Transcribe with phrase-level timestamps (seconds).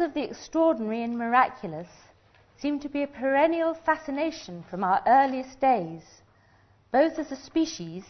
[0.00, 1.88] of the extraordinary and miraculous
[2.56, 6.22] seem to be a perennial fascination from our earliest days,
[6.92, 8.04] both as a species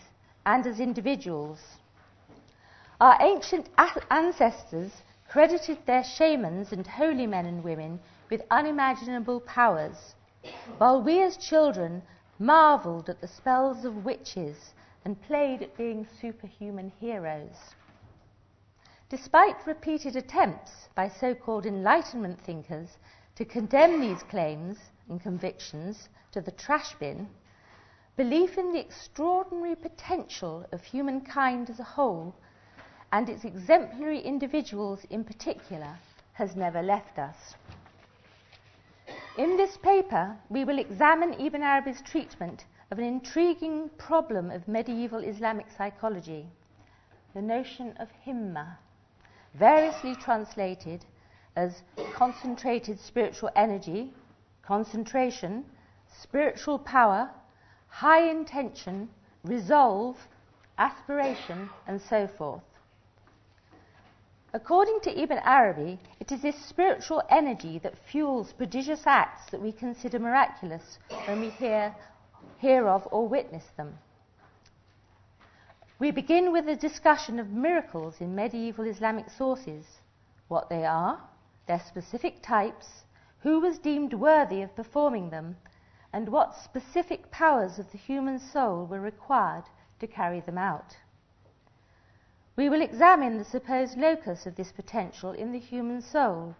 [0.47, 1.78] and as individuals.
[3.01, 3.69] Our ancient
[4.10, 10.14] ancestors credited their shamans and holy men and women with unimaginable powers,
[10.78, 12.03] while we as children
[12.38, 14.74] marveled at the spells of witches
[15.04, 17.74] and played at being superhuman heroes.
[19.16, 22.98] Despite repeated attempts by so called Enlightenment thinkers
[23.37, 24.77] to condemn these claims
[25.09, 27.28] and convictions to the trash bin,
[28.16, 32.34] belief in the extraordinary potential of humankind as a whole
[33.12, 35.96] and its exemplary individuals in particular
[36.32, 37.54] has never left us.
[39.38, 45.20] In this paper, we will examine Ibn Arabi's treatment of an intriguing problem of medieval
[45.20, 46.48] Islamic psychology,
[47.32, 48.76] the notion of himma,
[49.54, 51.04] variously translated
[51.56, 51.82] as
[52.14, 54.12] concentrated spiritual energy,
[54.62, 55.65] concentration,
[56.20, 57.30] spiritual power,
[57.88, 59.09] high intention,
[59.45, 60.16] resolve,
[60.79, 62.62] aspiration, and so forth.
[64.53, 69.73] According to Ibn Arabi, it is this spiritual energy that fuels prodigious acts that we
[69.73, 71.95] consider miraculous when we hear,
[72.59, 73.98] hear of or witness them.
[76.00, 80.01] We begin with a discussion of miracles in medieval Islamic sources,
[80.48, 81.20] what they are,
[81.67, 83.05] their specific types,
[83.39, 85.56] who was deemed worthy of performing them,
[86.12, 89.64] and what specific powers of the human soul were required
[90.01, 90.97] to carry them out.
[92.56, 96.56] We will examine the supposed locus of this potential in the human soul,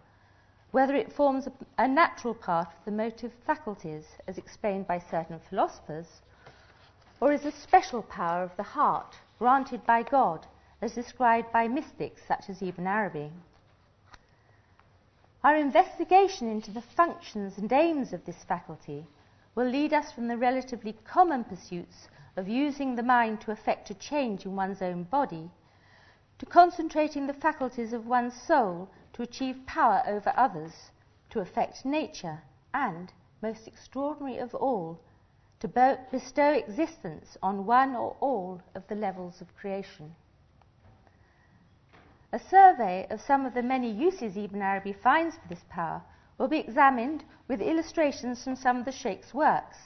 [0.71, 5.39] whether it forms a, a natural part of the motive faculties, as explained by certain
[5.49, 6.21] philosophers,
[7.19, 10.45] or is a special power of the heart granted by God,
[10.81, 13.31] as described by mystics such as Ibn Arabi.
[15.43, 19.05] Our investigation into the functions and aims of this faculty
[19.53, 23.93] will lead us from the relatively common pursuits of using the mind to effect a
[23.93, 25.49] change in one's own body
[26.37, 30.91] to concentrating the faculties of one's soul to achieve power over others,
[31.29, 32.41] to affect nature,
[32.73, 34.99] and, most extraordinary of all,
[35.59, 35.67] to
[36.11, 40.15] bestow existence on one or all of the levels of creation.
[42.31, 46.01] A survey of some of the many uses Ibn Arabi finds for this power
[46.37, 49.77] will be examined with illustrations from some of the Sheikh's works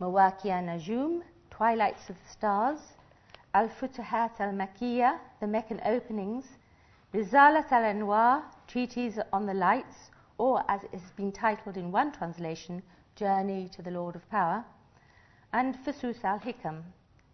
[0.00, 2.80] Mawaki Najum, Twilights of the Stars,
[3.54, 6.44] Al Futuhat al Makkiyah, the Meccan openings,
[7.12, 12.10] Risalat al Anwar, Treatise on the Lights, or as it has been titled in one
[12.10, 12.82] translation,
[13.16, 14.64] Journey to the Lord of Power,
[15.52, 16.82] and Fusus al Hikam,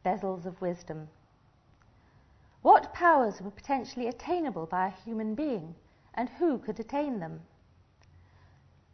[0.04, 1.08] Bezels of Wisdom.
[2.62, 5.74] What powers were potentially attainable by a human being,
[6.14, 7.40] and who could attain them?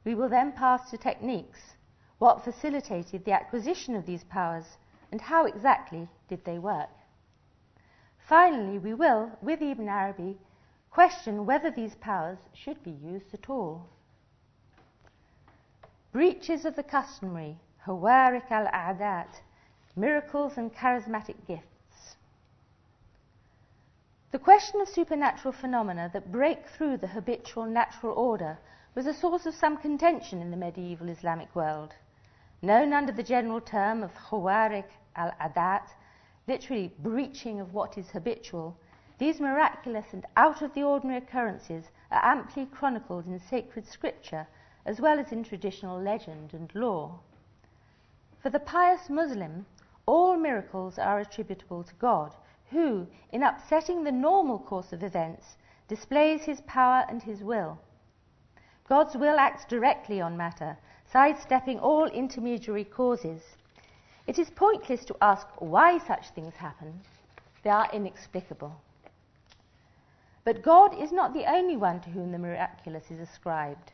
[0.05, 1.75] We will then pass to techniques.
[2.19, 4.77] What facilitated the acquisition of these powers,
[5.11, 6.91] and how exactly did they work?
[8.29, 10.37] Finally, we will, with Ibn Arabi,
[10.91, 13.89] question whether these powers should be used at all.
[16.13, 19.43] Breaches of the customary, Hawarik al A'dat,
[19.95, 22.17] miracles and charismatic gifts.
[24.31, 28.59] The question of supernatural phenomena that break through the habitual natural order
[28.95, 31.95] was a source of some contention in the medieval Islamic world.
[32.63, 35.89] Known under the general term of Hawarik al Adat,
[36.47, 38.79] literally breaching of what is habitual,
[39.19, 44.47] these miraculous and out of the ordinary occurrences are amply chronicled in sacred scripture
[44.87, 47.21] as well as in traditional legend and lore.
[48.45, 49.65] For the pious Muslim,
[50.05, 52.35] all miracles are attributable to God,
[52.69, 55.57] who, in upsetting the normal course of events,
[55.89, 57.79] displays his power and his will.
[58.87, 63.57] God's will acts directly on matter, sidestepping all intermediary causes.
[64.27, 67.01] It is pointless to ask why such things happen,
[67.63, 68.79] they are inexplicable.
[70.45, 73.93] But God is not the only one to whom the miraculous is ascribed.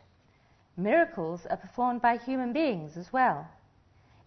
[0.76, 3.46] Miracles are performed by human beings as well.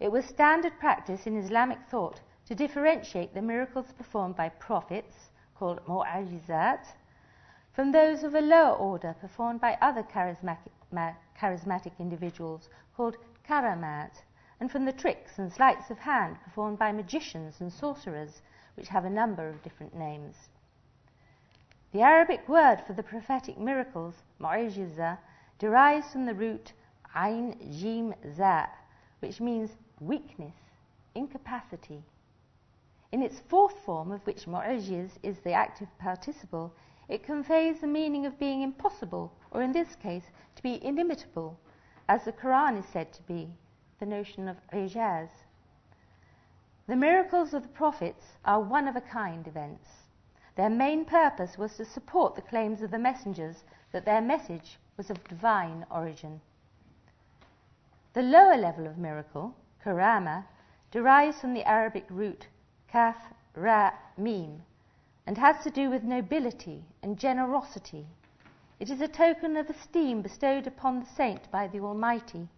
[0.00, 5.80] It was standard practice in Islamic thought to differentiate the miracles performed by prophets, called
[5.86, 6.84] mu'ajizat,
[7.72, 10.72] from those of a lower order performed by other charismatic,
[11.38, 13.16] charismatic individuals, called
[13.48, 14.22] karamat,
[14.60, 18.42] and from the tricks and sleights of hand performed by magicians and sorcerers,
[18.74, 20.48] which have a number of different names.
[21.92, 25.18] The Arabic word for the prophetic miracles, mu'ajiza,
[25.58, 26.72] derives from the root
[27.16, 28.68] ain jim za,
[29.20, 30.54] which means weakness,
[31.14, 32.02] incapacity.
[33.12, 36.74] In its fourth form, of which mu'ajiz is the active participle,
[37.08, 41.58] it conveys the meaning of being impossible, or in this case, to be inimitable,
[42.08, 43.54] as the Quran is said to be,
[44.00, 45.30] the notion of ijaz.
[46.86, 49.88] The miracles of the prophets are one of a kind events.
[50.56, 55.10] Their main purpose was to support the claims of the messengers that their message was
[55.10, 56.40] of divine origin.
[58.12, 59.54] The lower level of miracle,
[59.84, 60.46] karama,
[60.90, 62.48] derives from the Arabic root
[62.88, 64.62] kaf, ra, mim,
[65.26, 68.06] and has to do with nobility and generosity.
[68.80, 72.48] It is a token of esteem bestowed upon the saint by the Almighty.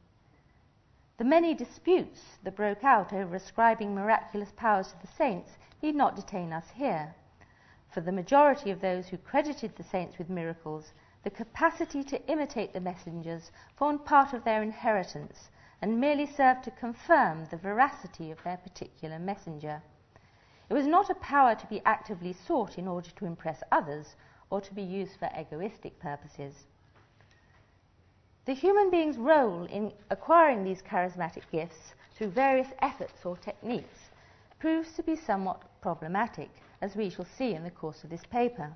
[1.19, 6.15] The many disputes that broke out over ascribing miraculous powers to the saints need not
[6.15, 7.15] detain us here.
[7.91, 10.93] For the majority of those who credited the saints with miracles
[11.25, 15.51] the capacity to imitate the messengers formed part of their inheritance
[15.87, 19.81] and merely served to confirm the veracity of their particular messenger.
[20.69, 24.17] It was not a power to be actively sought in order to impress others
[24.51, 26.65] or to be used for egoistic purposes.
[28.47, 34.11] The human being's role in acquiring these charismatic gifts through various efforts or techniques
[34.59, 36.51] proves to be somewhat problematic,
[36.83, 38.75] as we shall see in the course of this paper.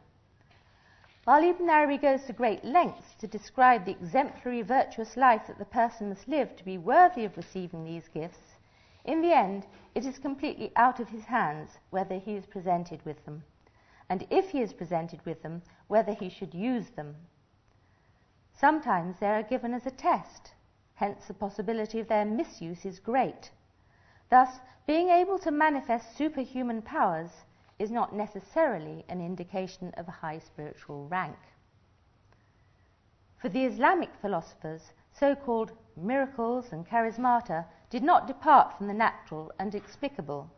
[1.25, 5.67] While Ibn Arabi goes to great lengths to describe the exemplary virtuous life that the
[5.67, 8.56] person must live to be worthy of receiving these gifts,
[9.05, 13.22] in the end it is completely out of his hands whether he is presented with
[13.26, 13.44] them,
[14.08, 17.17] and if he is presented with them, whether he should use them.
[18.55, 20.55] Sometimes they are given as a test,
[20.94, 23.50] hence the possibility of their misuse is great.
[24.31, 27.44] Thus, being able to manifest superhuman powers
[27.81, 31.38] is not necessarily an indication of a high spiritual rank.
[33.38, 39.50] For the Islamic philosophers, so called miracles and charismata did not depart from the natural
[39.59, 40.50] and explicable.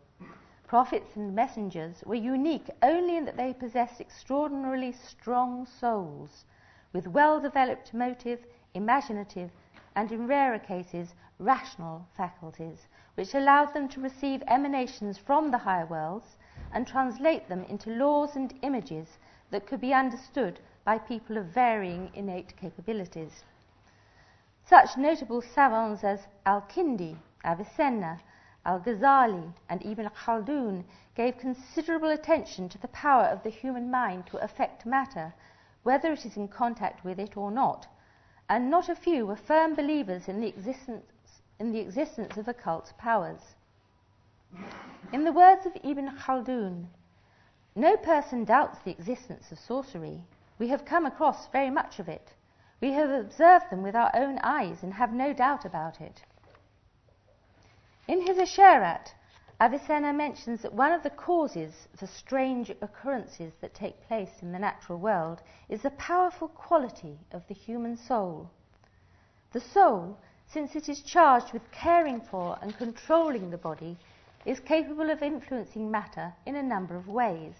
[0.67, 6.45] Prophets and messengers were unique only in that they possessed extraordinarily strong souls
[6.93, 9.53] with well developed motive, imaginative,
[9.95, 15.87] and in rarer cases, rational faculties, which allowed them to receive emanations from the higher
[15.87, 16.37] worlds
[16.73, 19.19] and translate them into laws and images
[19.51, 23.45] that could be understood by people of varying innate capabilities.
[24.65, 28.21] Such notable savants as Al-Kindi, Avicenna,
[28.65, 30.85] Al-Ghazali, and Ibn Khaldun
[31.15, 35.35] gave considerable attention to the power of the human mind to affect matter,
[35.83, 37.87] whether it is in contact with it or not,
[38.49, 42.93] and not a few were firm believers in the existence, in the existence of occult
[42.99, 43.57] powers.
[45.13, 46.89] In the words of Ibn Khaldun,
[47.75, 50.25] no person doubts the existence of sorcery.
[50.59, 52.35] We have come across very much of it.
[52.81, 56.23] We have observed them with our own eyes and have no doubt about it.
[58.07, 59.15] In his Isharat,
[59.61, 64.59] Avicenna mentions that one of the causes for strange occurrences that take place in the
[64.59, 68.51] natural world is the powerful quality of the human soul.
[69.53, 73.97] The soul, since it is charged with caring for and controlling the body,
[74.45, 77.55] is capable of influencing matter in a number of ways.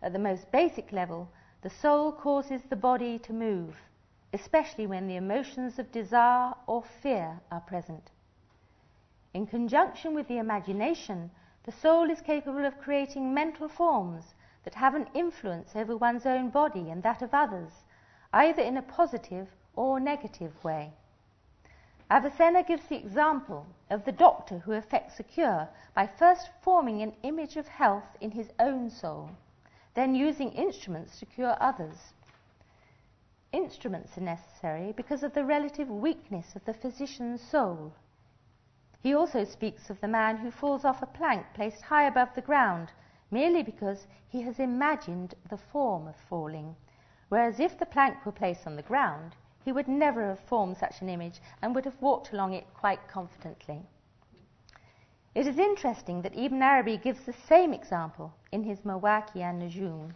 [0.00, 1.28] At the most basic level,
[1.62, 3.76] the soul causes the body to move,
[4.32, 8.10] especially when the emotions of desire or fear are present.
[9.34, 11.30] In conjunction with the imagination,
[11.64, 14.34] the soul is capable of creating mental forms
[14.64, 17.84] that have an influence over one's own body and that of others,
[18.32, 20.92] either in a positive or negative way.
[22.10, 27.14] Avicenna gives the example of the doctor who effects a cure by first forming an
[27.22, 29.30] image of health in his own soul,
[29.94, 32.14] then using instruments to cure others.
[33.52, 37.92] Instruments are necessary because of the relative weakness of the physician's soul.
[39.00, 42.40] He also speaks of the man who falls off a plank placed high above the
[42.40, 42.90] ground
[43.30, 46.74] merely because he has imagined the form of falling,
[47.28, 49.36] whereas if the plank were placed on the ground,
[49.68, 53.06] he would never have formed such an image and would have walked along it quite
[53.06, 53.82] confidently.
[55.34, 60.14] It is interesting that Ibn Arabi gives the same example in his Mawaki an Nujum.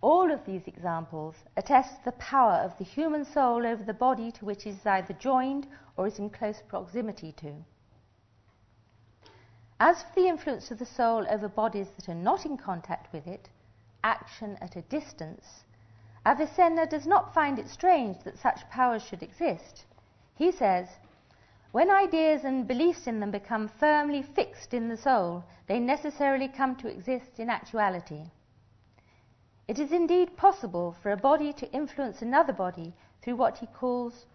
[0.00, 4.44] All of these examples attest the power of the human soul over the body to
[4.44, 7.52] which it is either joined or is in close proximity to.
[9.80, 13.26] As for the influence of the soul over bodies that are not in contact with
[13.26, 13.48] it,
[14.04, 15.64] action at a distance,
[16.24, 19.84] Avicenna does not find it strange that such powers should exist.
[20.36, 20.88] He says,
[21.72, 26.76] when ideas and beliefs in them become firmly fixed in the soul, they necessarily come
[26.76, 28.24] to exist in actuality.
[29.66, 34.26] It is indeed possible for a body to influence another body through what he calls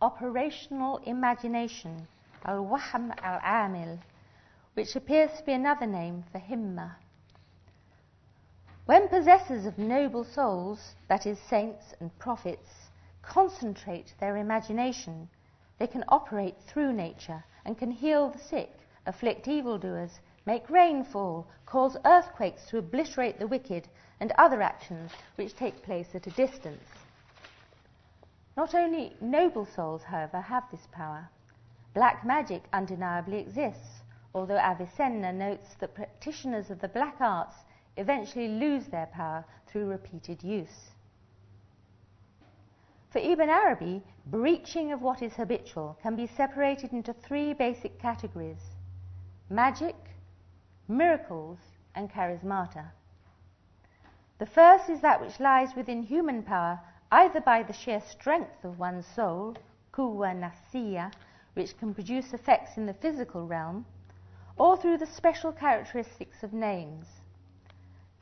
[0.00, 2.08] operational imagination,
[2.44, 3.98] al-wahm al-amil,
[4.74, 6.96] which appears to be another name for himma.
[8.84, 12.90] When possessors of noble souls, that is, saints and prophets,
[13.22, 15.28] concentrate their imagination,
[15.78, 18.72] they can operate through nature and can heal the sick,
[19.06, 25.54] afflict evildoers, make rain fall, cause earthquakes to obliterate the wicked, and other actions which
[25.54, 26.88] take place at a distance.
[28.56, 31.28] Not only noble souls, however, have this power.
[31.94, 34.02] Black magic undeniably exists,
[34.34, 37.54] although Avicenna notes that practitioners of the black arts
[37.96, 40.90] eventually lose their power through repeated use.
[43.10, 48.70] For Ibn Arabi, breaching of what is habitual can be separated into three basic categories
[49.50, 49.96] magic,
[50.88, 51.58] miracles,
[51.94, 52.86] and charismata.
[54.38, 56.80] The first is that which lies within human power
[57.10, 59.54] either by the sheer strength of one's soul,
[59.92, 61.12] quwa nafsiya,
[61.52, 63.84] which can produce effects in the physical realm,
[64.56, 67.21] or through the special characteristics of names.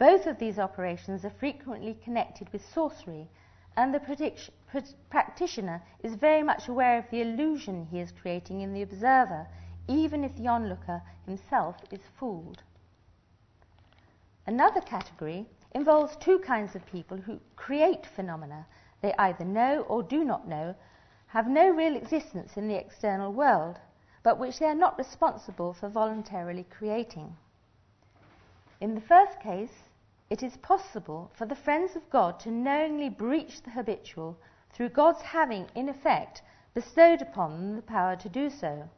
[0.00, 3.28] Both of these operations are frequently connected with sorcery,
[3.76, 4.00] and the
[5.10, 9.46] practitioner is very much aware of the illusion he is creating in the observer,
[9.86, 12.62] even if the onlooker himself is fooled.
[14.46, 18.64] Another category involves two kinds of people who create phenomena
[19.02, 20.74] they either know or do not know,
[21.26, 23.78] have no real existence in the external world,
[24.22, 27.36] but which they are not responsible for voluntarily creating.
[28.80, 29.89] In the first case,
[30.30, 34.38] it is possible for the friends of God to knowingly breach the habitual
[34.72, 36.40] through God's having, in effect,
[36.72, 38.88] bestowed upon them the power to do so.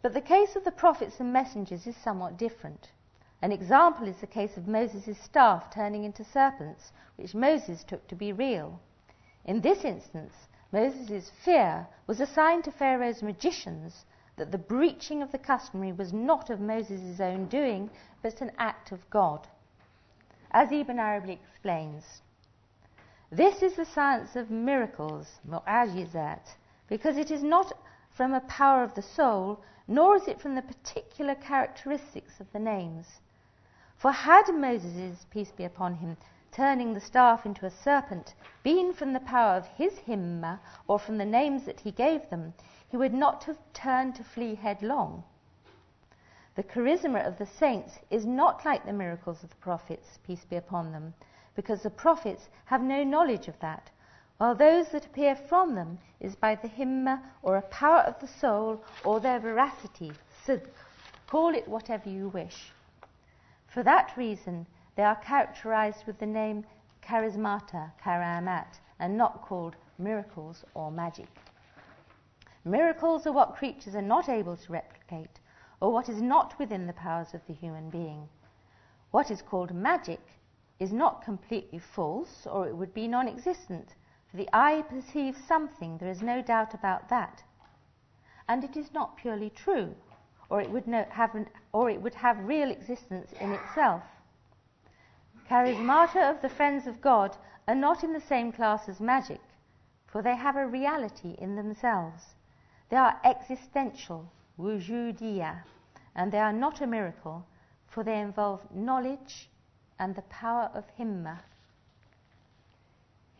[0.00, 2.92] But the case of the prophets and messengers is somewhat different.
[3.42, 8.14] An example is the case of Moses' staff turning into serpents, which Moses took to
[8.14, 8.78] be real.
[9.44, 14.04] In this instance, Moses' fear was assigned to Pharaoh's magicians
[14.36, 17.90] that the breaching of the customary was not of Moses' own doing,
[18.22, 19.48] but an act of God
[20.52, 22.22] as Ibn Arabi explains.
[23.30, 26.54] This is the science of miracles, mu'ajizat,
[26.86, 27.72] because it is not
[28.10, 32.58] from a power of the soul, nor is it from the particular characteristics of the
[32.58, 33.20] names.
[33.96, 36.18] For had Moses, peace be upon him,
[36.50, 41.16] turning the staff into a serpent, been from the power of his himma, or from
[41.16, 42.52] the names that he gave them,
[42.90, 45.24] he would not have turned to flee headlong.
[46.54, 50.56] The charisma of the saints is not like the miracles of the prophets, peace be
[50.56, 51.14] upon them,
[51.54, 53.90] because the prophets have no knowledge of that,
[54.36, 58.26] while those that appear from them is by the himma or a power of the
[58.26, 60.12] soul or their veracity,
[60.44, 60.68] sidq.
[61.26, 62.70] Call it whatever you wish.
[63.66, 66.66] For that reason, they are characterized with the name
[67.02, 71.28] charismata, karamat, and not called miracles or magic.
[72.66, 75.40] Miracles are what creatures are not able to replicate
[75.82, 78.28] or what is not within the powers of the human being.
[79.10, 80.20] What is called magic
[80.78, 83.96] is not completely false, or it would be non existent,
[84.30, 87.42] for the eye perceives something, there is no doubt about that.
[88.46, 89.96] And it is not purely true,
[90.48, 94.04] or it would, no, have, an, or it would have real existence in itself.
[95.48, 97.36] Charismata of the friends of God
[97.66, 99.40] are not in the same class as magic,
[100.06, 102.36] for they have a reality in themselves.
[102.88, 105.62] They are existential, wujudiya,
[106.14, 107.46] and they are not a miracle,
[107.86, 109.48] for they involve knowledge
[109.98, 111.38] and the power of himma.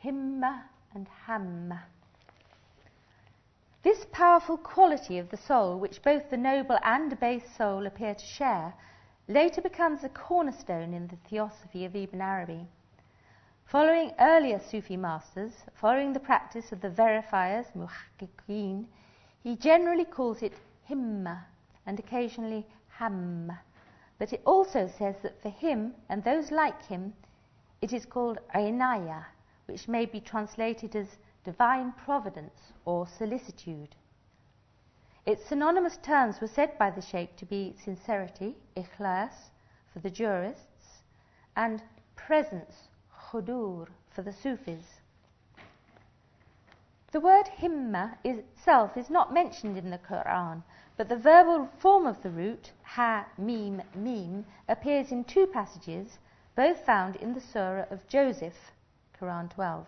[0.04, 0.62] Himma
[0.94, 1.84] and hamma.
[3.82, 8.24] This powerful quality of the soul, which both the noble and base soul appear to
[8.24, 8.74] share,
[9.26, 12.66] later becomes a cornerstone in the theosophy of Ibn Arabi.
[13.64, 18.84] Following earlier Sufi masters, following the practice of the verifiers, muhaqqiqin,
[19.42, 20.52] he generally calls it
[20.88, 21.44] himma
[21.86, 23.52] and occasionally ham.
[24.18, 27.14] But it also says that for him and those like him,
[27.80, 29.24] it is called inaya,
[29.66, 33.96] which may be translated as divine providence or solicitude.
[35.24, 39.50] Its synonymous terms were said by the Sheikh to be sincerity, ikhlas,
[39.92, 41.02] for the jurists,
[41.56, 41.82] and
[42.16, 45.00] presence, khudur, for the Sufis.
[47.12, 50.62] The word himma itself is not mentioned in the Quran,
[50.96, 56.18] but the verbal form of the root, ha, mim, mim, appears in two passages,
[56.54, 58.72] both found in the Surah of Joseph,
[59.18, 59.86] Quran 12,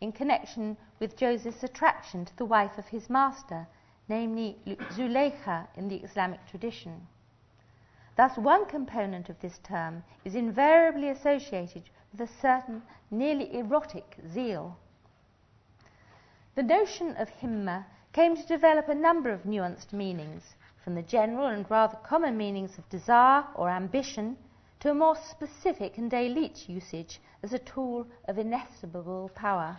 [0.00, 3.66] in connection with Joseph's attraction to the wife of his master,
[4.08, 4.58] namely
[4.92, 7.06] Zuleika in the Islamic tradition.
[8.16, 14.76] Thus, one component of this term is invariably associated with a certain nearly erotic zeal.
[16.54, 20.54] The notion of himma came to develop a number of nuanced meanings,
[20.84, 24.36] from the general and rather common meanings of desire or ambition
[24.80, 29.76] to a more specific and elite usage as a tool of inestimable power.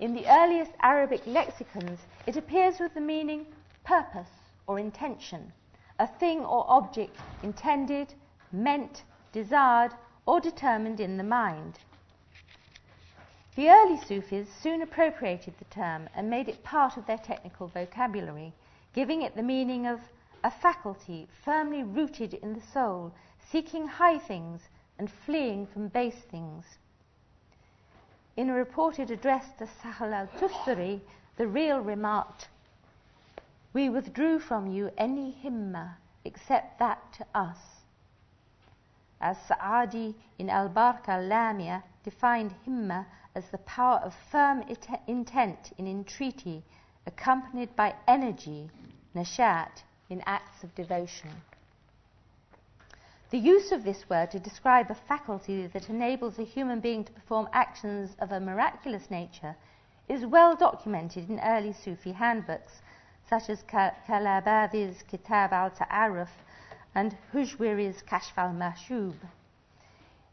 [0.00, 3.46] In the earliest Arabic lexicons, it appears with the meaning
[3.84, 4.30] purpose
[4.66, 5.52] or intention,
[5.98, 8.14] a thing or object intended,
[8.50, 9.92] meant, desired,
[10.24, 11.78] or determined in the mind.
[13.56, 18.52] The early Sufis soon appropriated the term and made it part of their technical vocabulary,
[18.92, 20.00] giving it the meaning of
[20.44, 26.78] a faculty firmly rooted in the soul, seeking high things and fleeing from base things.
[28.36, 31.00] In a reported address to Sahal al Tustari,
[31.36, 32.48] the real remarked,
[33.72, 37.79] We withdrew from you any himma except that to us.
[39.20, 44.88] As Sa'adi in Al Barqa al Lamia defined himma as the power of firm it-
[45.06, 46.64] intent in entreaty
[47.06, 48.70] accompanied by energy,
[49.14, 51.42] nashat, in acts of devotion.
[53.30, 57.12] The use of this word to describe a faculty that enables a human being to
[57.12, 59.54] perform actions of a miraculous nature
[60.08, 62.82] is well documented in early Sufi handbooks,
[63.28, 66.30] such as Kalabadi's Kitab al Ta'aruf
[66.94, 69.14] and Hujwiri's Kashf al Mahjub.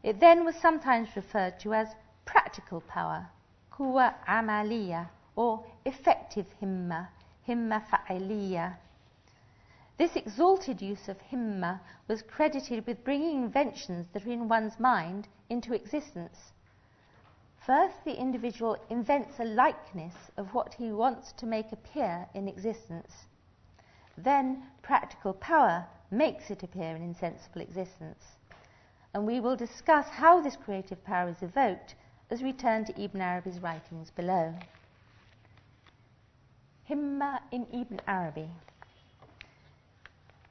[0.02, 3.28] It then was sometimes referred to as practical power,
[3.72, 7.08] kuwa amaliya, or effective himma,
[7.46, 8.76] himma fa'iliya.
[9.98, 15.28] This exalted use of himma was credited with bringing inventions that are in one's mind
[15.48, 16.52] into existence.
[17.66, 23.26] First, the individual invents a likeness of what he wants to make appear in existence.
[24.16, 28.24] Then, practical power makes it appear an insensible existence.
[29.14, 31.94] And we will discuss how this creative power is evoked
[32.30, 34.54] as we turn to Ibn Arabi's writings below.
[36.88, 38.48] Himma in Ibn Arabi.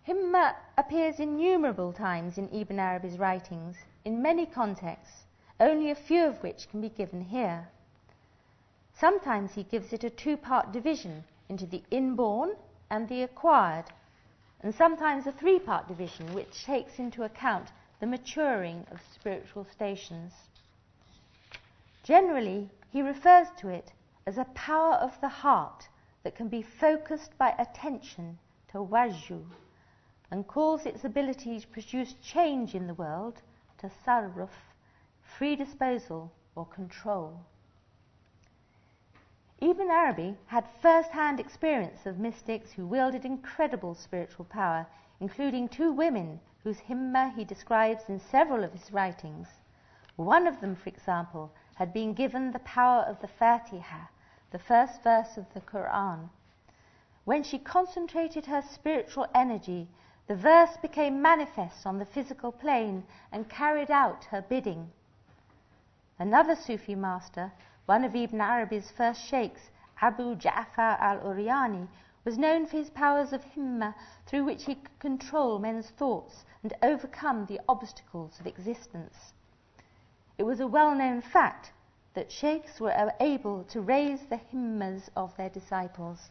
[0.07, 5.25] Himma appears innumerable times in Ibn Arabi's writings, in many contexts,
[5.59, 7.67] only a few of which can be given here.
[8.93, 12.55] Sometimes he gives it a two part division into the inborn
[12.89, 13.85] and the acquired,
[14.61, 20.33] and sometimes a three part division which takes into account the maturing of spiritual stations.
[22.03, 23.91] Generally, he refers to it
[24.25, 25.87] as a power of the heart
[26.23, 28.37] that can be focused by attention
[28.71, 29.45] tawajjuh
[30.31, 33.41] and calls its ability to produce change in the world
[33.77, 34.73] to sarruf,
[35.21, 37.39] free disposal or control.
[39.59, 44.85] Ibn Arabi had first hand experience of mystics who wielded incredible spiritual power,
[45.19, 49.47] including two women whose himma he describes in several of his writings.
[50.15, 54.07] One of them, for example, had been given the power of the Fatiha,
[54.51, 56.29] the first verse of the Quran.
[57.25, 59.87] When she concentrated her spiritual energy
[60.27, 64.91] the verse became manifest on the physical plane and carried out her bidding.
[66.19, 67.51] Another Sufi master,
[67.87, 69.69] one of Ibn Arabi's first sheikhs,
[70.01, 71.87] Abu Ja'far al-Uryani,
[72.25, 73.95] was known for his powers of himma
[74.25, 79.31] through which he could control men's thoughts and overcome the obstacles of existence.
[80.37, 81.71] It was a well-known fact
[82.13, 86.29] that sheikhs were able to raise the himmas of their disciples.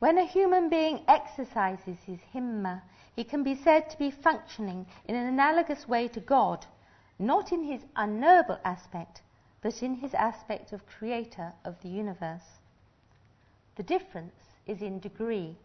[0.00, 2.82] When a human being exercises his himma,
[3.14, 6.66] he can be said to be functioning in an analogous way to God,
[7.20, 9.22] not in his unknowable aspect,
[9.66, 12.60] but in his aspect of creator of the universe.
[13.74, 15.56] The difference is in degree.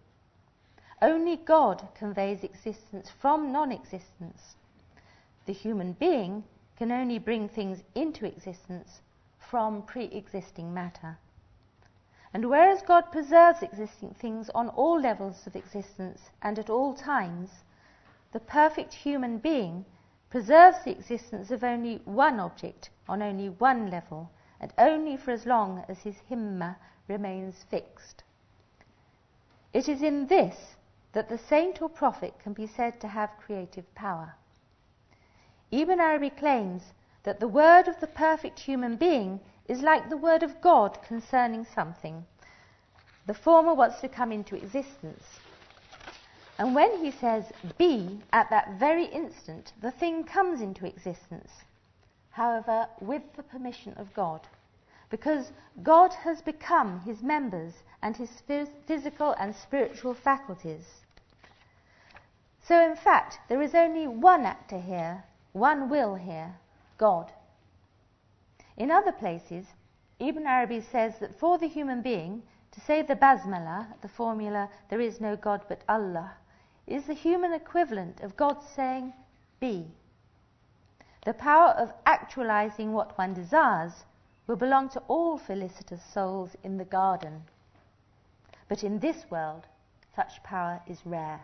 [1.03, 4.55] Only God conveys existence from non existence.
[5.45, 6.45] The human being
[6.77, 9.01] can only bring things into existence
[9.37, 11.19] from pre existing matter.
[12.33, 17.51] And whereas God preserves existing things on all levels of existence and at all times,
[18.31, 19.85] the perfect human being
[20.32, 25.46] preserves the existence of only one object on only one level and only for as
[25.46, 26.76] long as his himma
[27.08, 28.24] remains fixed.
[29.74, 30.76] It is in this
[31.12, 34.34] that the saint or prophet can be said to have creative power.
[35.72, 40.44] Ibn Arabi claims that the word of the perfect human being is like the word
[40.44, 42.26] of God concerning something.
[43.28, 45.39] The former wants to come into existence.
[46.62, 51.50] And when he says be, at that very instant, the thing comes into existence.
[52.30, 54.41] However, with the permission of God.
[55.10, 58.30] Because God has become his members and his
[58.86, 60.86] physical and spiritual faculties.
[62.62, 66.54] So, in fact, there is only one actor here, one will here
[67.00, 67.32] God.
[68.78, 69.65] In other places,
[70.19, 72.43] Ibn Arabi says that for the human being,
[72.74, 76.36] to say the basmala, the formula, there is no God but Allah,
[76.88, 79.13] is the human equivalent of God saying,
[79.60, 79.88] Be.
[81.26, 84.06] The power of actualizing what one desires
[84.48, 87.44] will belong to all felicitous souls in the garden.
[88.67, 89.67] But in this world,
[90.15, 91.41] such power is rare.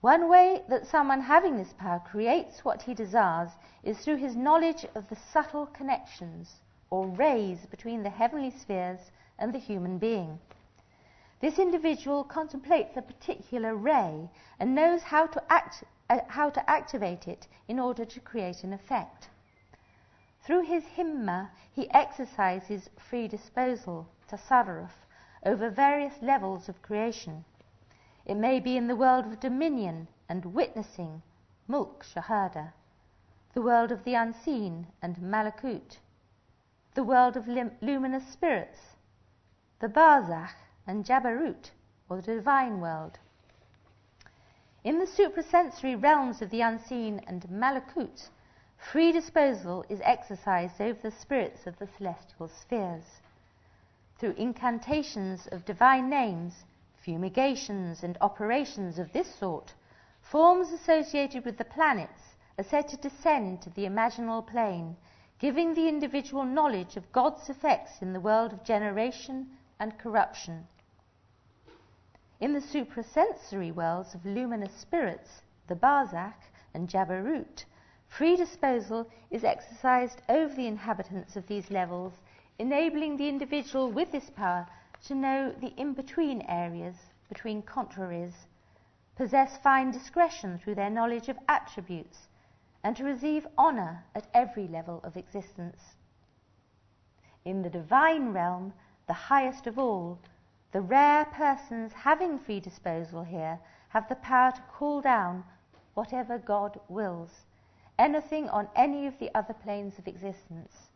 [0.00, 3.50] One way that someone having this power creates what he desires
[3.82, 9.52] is through his knowledge of the subtle connections or rays between the heavenly spheres and
[9.52, 10.38] the human being.
[11.44, 17.28] This individual contemplates a particular ray and knows how to, act, uh, how to activate
[17.28, 19.28] it in order to create an effect.
[20.40, 24.92] Through his himma, he exercises free disposal, tasarruf,
[25.44, 27.44] over various levels of creation.
[28.24, 31.20] It may be in the world of dominion and witnessing,
[31.68, 32.72] mulk shahada,
[33.52, 35.98] the world of the unseen and malakut,
[36.94, 38.96] the world of lim- luminous spirits,
[39.80, 41.70] the barzakh and jabarut,
[42.08, 43.18] or the divine world.
[44.84, 48.28] In the suprasensory realms of the unseen and malakut,
[48.76, 53.20] free disposal is exercised over the spirits of the celestial spheres.
[54.18, 56.64] Through incantations of divine names,
[56.96, 59.72] fumigations, and operations of this sort,
[60.20, 64.96] forms associated with the planets are said to descend to the imaginal plane,
[65.38, 69.48] giving the individual knowledge of God's effects in the world of generation
[69.80, 70.66] and corruption.
[72.44, 77.64] In the suprasensory worlds of luminous spirits, the Barzakh and Jabarut,
[78.06, 82.12] free disposal is exercised over the inhabitants of these levels,
[82.58, 84.66] enabling the individual with this power
[85.06, 86.96] to know the in between areas
[87.30, 88.46] between contraries,
[89.16, 92.28] possess fine discretion through their knowledge of attributes,
[92.82, 95.94] and to receive honour at every level of existence.
[97.46, 98.74] In the divine realm,
[99.06, 100.18] the highest of all,
[100.74, 103.60] the rare persons having free disposal here
[103.90, 105.44] have the power to call down
[105.94, 107.30] whatever God wills,
[107.96, 110.90] anything on any of the other planes of existence.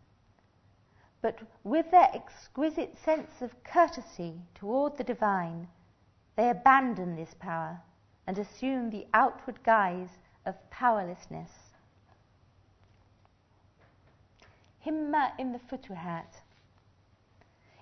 [1.23, 5.69] But with their exquisite sense of courtesy toward the divine,
[6.35, 7.81] they abandon this power
[8.27, 11.53] and assume the outward guise of powerlessness.
[14.85, 16.43] Himma in the Futuhat.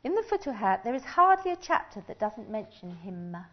[0.06, 3.46] In the Futuhat, there is hardly a chapter that doesn't mention Himma,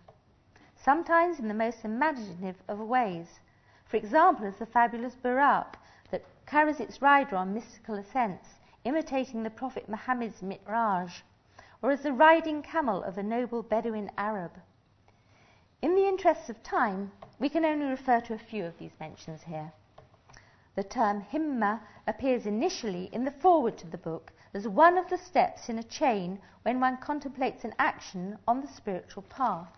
[0.76, 3.40] sometimes in the most imaginative of ways.
[3.88, 5.74] For example, as the fabulous Buraq
[6.12, 11.24] that carries its rider on mystical ascents, imitating the Prophet Muhammad's Mi'raj,
[11.82, 14.52] or as the riding camel of a noble Bedouin Arab.
[15.82, 19.42] In the interests of time, we can only refer to a few of these mentions
[19.42, 19.74] here.
[20.76, 25.18] The term himma appears initially in the foreword to the book as one of the
[25.18, 29.78] steps in a chain when one contemplates an action on the spiritual path.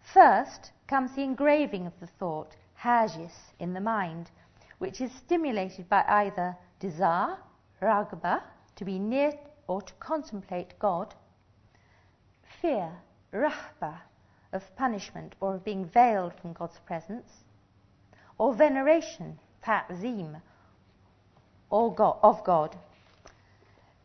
[0.00, 4.30] First comes the engraving of the thought, hajis, in the mind,
[4.78, 7.38] which is stimulated by either desire,
[7.80, 8.42] ragba,
[8.76, 9.32] to be near
[9.66, 11.14] or to contemplate God,
[12.60, 12.92] fear,
[13.32, 14.02] rahba,
[14.52, 17.44] of punishment or of being veiled from God's presence,
[18.38, 20.36] or veneration, ta'zim,
[21.70, 22.76] or God, of God,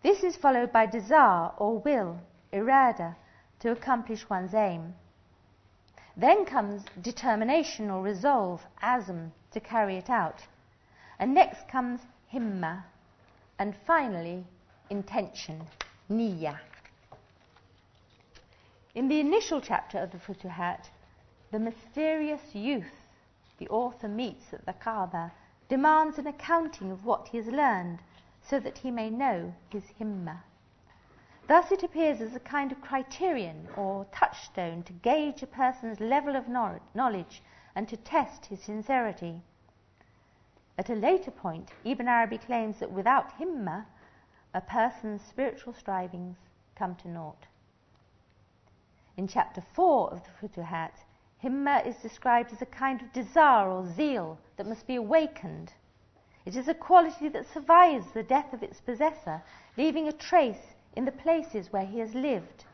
[0.02, 2.19] this is followed by desire or will,
[2.54, 3.15] irada,
[3.60, 4.93] to accomplish one's aim.
[6.15, 10.41] Then comes determination or resolve, azm, to carry it out.
[11.19, 12.00] And next comes
[12.34, 12.84] himma.
[13.58, 14.45] And finally,
[14.89, 15.63] intention,
[16.10, 16.58] niyya.
[18.95, 20.86] In the initial chapter of the Futuhat,
[21.52, 22.86] the mysterious youth
[23.60, 25.32] the author meets at the Kaaba
[25.70, 28.00] demands an accounting of what he has learned
[28.42, 30.42] so that he may know his himma.
[31.48, 36.36] Thus it appears as a kind of criterion or touchstone to gauge a person's level
[36.36, 37.42] of knowledge
[37.76, 39.42] and to test his sincerity.
[40.78, 43.86] At a later point, Ibn Arabi claims that without himma,
[44.54, 46.38] a person's spiritual strivings
[46.76, 47.48] come to naught.
[49.18, 51.04] In chapter 4 of the Futuhat,
[51.43, 55.73] himma is described as a kind of desire or zeal that must be awakened
[56.49, 59.43] it is a quality that survives the death of its possessor,
[59.78, 62.65] leaving a trace in the places where he has lived,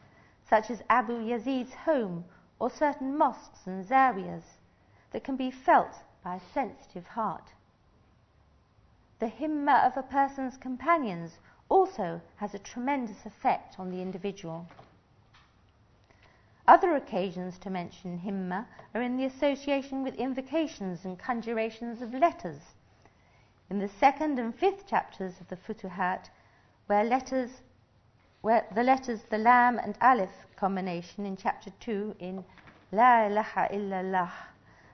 [0.47, 2.23] such as Abu Yazid's home
[2.57, 4.43] or certain mosques and zawiyas,
[5.11, 7.51] that can be felt by a sensitive heart.
[9.19, 14.67] The himma of a person's companions also has a tremendous effect on the individual.
[16.67, 22.61] Other occasions to mention himma are in the association with invocations and conjurations of letters
[23.69, 26.29] in the second and fifth chapters of the Futuhat,
[26.87, 27.61] where letters
[28.41, 32.45] where the letters the lam and alif combination in chapter 2 in
[32.91, 34.31] La ilaha illallah,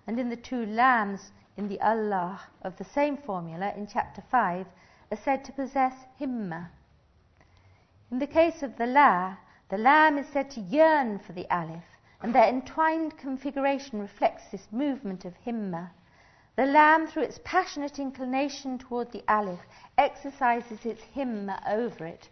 [0.07, 4.65] and in the two lams in the Allah of the same formula in chapter 5
[5.11, 6.69] are said to possess himma.
[8.09, 9.35] In the case of the La,
[9.71, 14.67] the lam is said to yearn for the Aleph, and their entwined configuration reflects this
[14.69, 15.89] movement of himma.
[16.57, 19.61] The lam, through its passionate inclination toward the Aleph,
[19.97, 22.27] exercises its himma over it.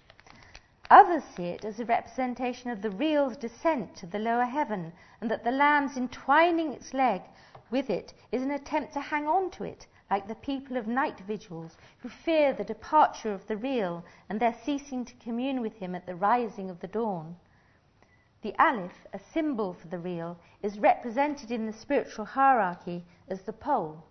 [0.91, 5.31] Others see it as a representation of the real's descent to the lower heaven, and
[5.31, 7.21] that the lam's entwining its leg
[7.71, 11.19] with it is an attempt to hang on to it, like the people of night
[11.21, 15.93] vigils who fear the departure of the real and their ceasing to commune with him
[15.95, 17.35] at the rising of the dawn.
[18.41, 23.53] The Aleph, a symbol for the real, is represented in the spiritual hierarchy as the
[23.53, 24.03] pole,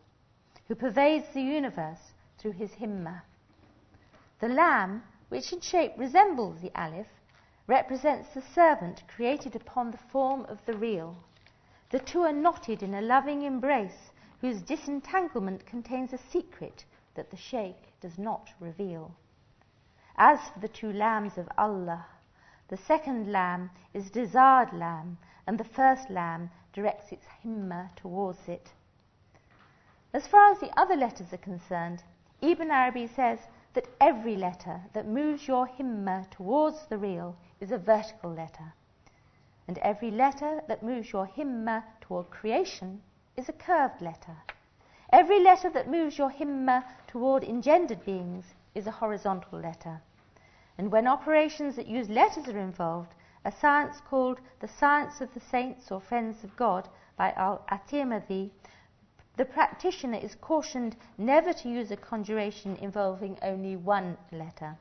[0.66, 3.22] who pervades the universe through his himma.
[4.40, 7.08] The lam, which in shape resembles the Aleph,
[7.66, 11.16] represents the servant created upon the form of the real.
[11.90, 14.07] The two are knotted in a loving embrace
[14.40, 19.14] whose disentanglement contains a secret that the Sheikh does not reveal.
[20.16, 22.06] As for the two lams of Allah,
[22.68, 28.72] the second lam is desired lam, and the first lam directs its himma towards it.
[30.12, 32.02] As far as the other letters are concerned,
[32.40, 33.40] Ibn Arabi says
[33.74, 38.72] that every letter that moves your himma towards the real is a vertical letter
[39.68, 43.02] and every letter that moves your himma toward creation
[43.38, 44.36] is a curved letter.
[45.12, 50.00] Every letter that moves your himma toward engendered beings is a horizontal letter.
[50.76, 55.40] And when operations that use letters are involved, a science called the Science of the
[55.40, 58.50] Saints or Friends of God by Al Atirmidhi,
[59.36, 64.76] the practitioner is cautioned never to use a conjuration involving only one letter.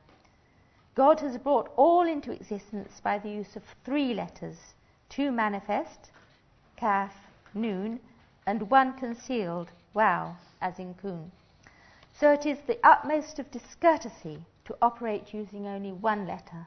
[0.96, 4.74] God has brought all into existence by the use of three letters
[5.08, 6.10] two manifest,
[6.76, 7.14] kaf,
[7.54, 8.00] noon,
[8.48, 11.30] and one concealed, wow, as in kun.
[12.18, 16.66] So it is the utmost of discourtesy to operate using only one letter,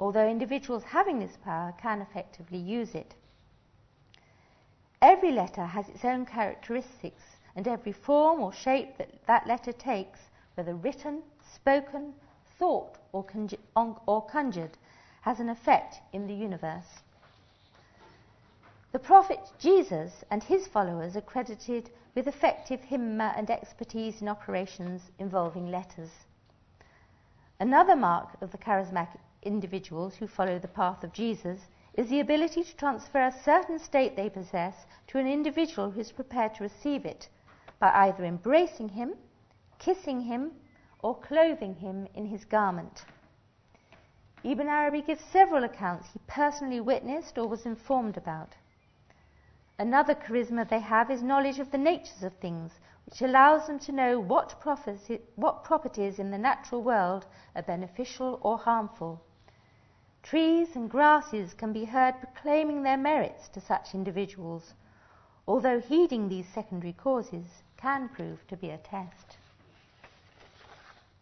[0.00, 3.14] although individuals having this power can effectively use it.
[5.00, 7.22] Every letter has its own characteristics,
[7.54, 10.18] and every form or shape that that letter takes,
[10.56, 11.22] whether written,
[11.54, 12.14] spoken,
[12.58, 14.76] thought, or, conju- or conjured,
[15.20, 17.04] has an effect in the universe.
[18.96, 25.10] The Prophet Jesus and his followers are credited with effective himma and expertise in operations
[25.18, 26.08] involving letters.
[27.60, 31.60] Another mark of the charismatic individuals who follow the path of Jesus
[31.92, 36.10] is the ability to transfer a certain state they possess to an individual who is
[36.10, 37.28] prepared to receive it
[37.78, 39.12] by either embracing him,
[39.78, 40.52] kissing him,
[41.00, 43.04] or clothing him in his garment.
[44.42, 48.54] Ibn Arabi gives several accounts he personally witnessed or was informed about.
[49.78, 53.92] Another charisma they have is knowledge of the natures of things, which allows them to
[53.92, 54.54] know what,
[55.34, 59.20] what properties in the natural world are beneficial or harmful.
[60.22, 64.74] Trees and grasses can be heard proclaiming their merits to such individuals,
[65.46, 69.36] although heeding these secondary causes can prove to be a test.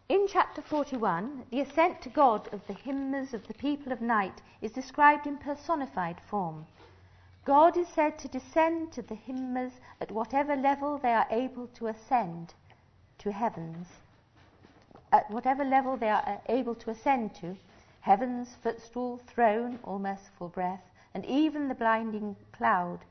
[0.07, 4.41] In chapter 41, the ascent to God of the himmas of the people of night
[4.61, 6.65] is described in personified form.
[7.45, 11.85] God is said to descend to the himmas at whatever level they are able to
[11.85, 12.55] ascend
[13.19, 13.87] to heavens.
[15.11, 17.55] At whatever level they are uh, able to ascend to,
[18.01, 20.81] heaven's footstool, throne, or merciful breath,
[21.13, 23.05] and even the blinding cloud,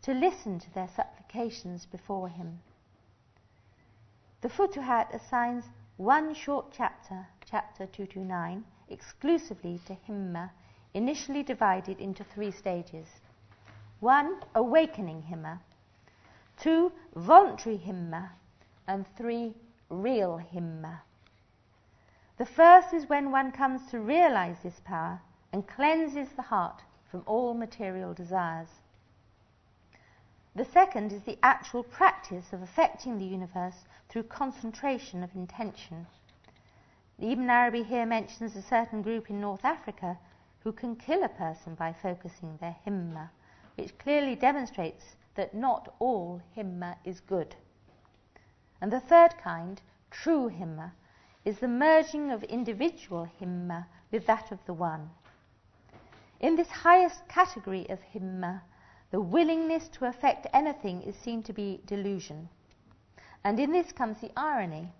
[0.00, 2.60] to listen to their supplications before him.
[4.40, 5.66] The Futuhat assigns
[5.98, 10.50] one short chapter, chapter 229, exclusively to Himma,
[10.94, 13.06] initially divided into three stages.
[14.00, 15.60] One, awakening himma.
[16.58, 18.30] Two, voluntary himma.
[18.86, 19.54] And three,
[19.88, 21.00] real himma.
[22.36, 27.22] The first is when one comes to realize this power and cleanses the heart from
[27.24, 28.68] all material desires.
[30.54, 36.06] The second is the actual practice of affecting the universe through concentration of intention.
[37.18, 40.18] Ibn Arabi here mentions a certain group in North Africa
[40.60, 43.30] who can kill a person by focusing their himma
[43.76, 47.54] which clearly demonstrates that not all himma is good.
[48.80, 50.92] And the third kind, true himma,
[51.44, 55.10] is the merging of individual himma with that of the one.
[56.40, 58.62] In this highest category of himma,
[59.10, 62.48] the willingness to affect anything is seen to be delusion.
[63.44, 64.92] And in this comes the irony.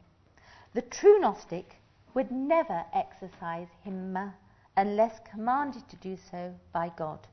[0.75, 1.81] The true Gnostic
[2.15, 4.35] would never exercise himma
[4.77, 7.27] unless commanded to do so by God.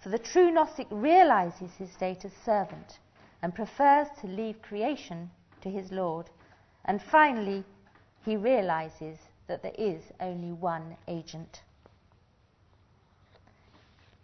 [0.00, 2.98] For the true Gnostic realizes his state as servant
[3.42, 6.30] and prefers to leave creation to his Lord.
[6.86, 7.64] And finally,
[8.24, 11.62] he realizes that there is only one agent.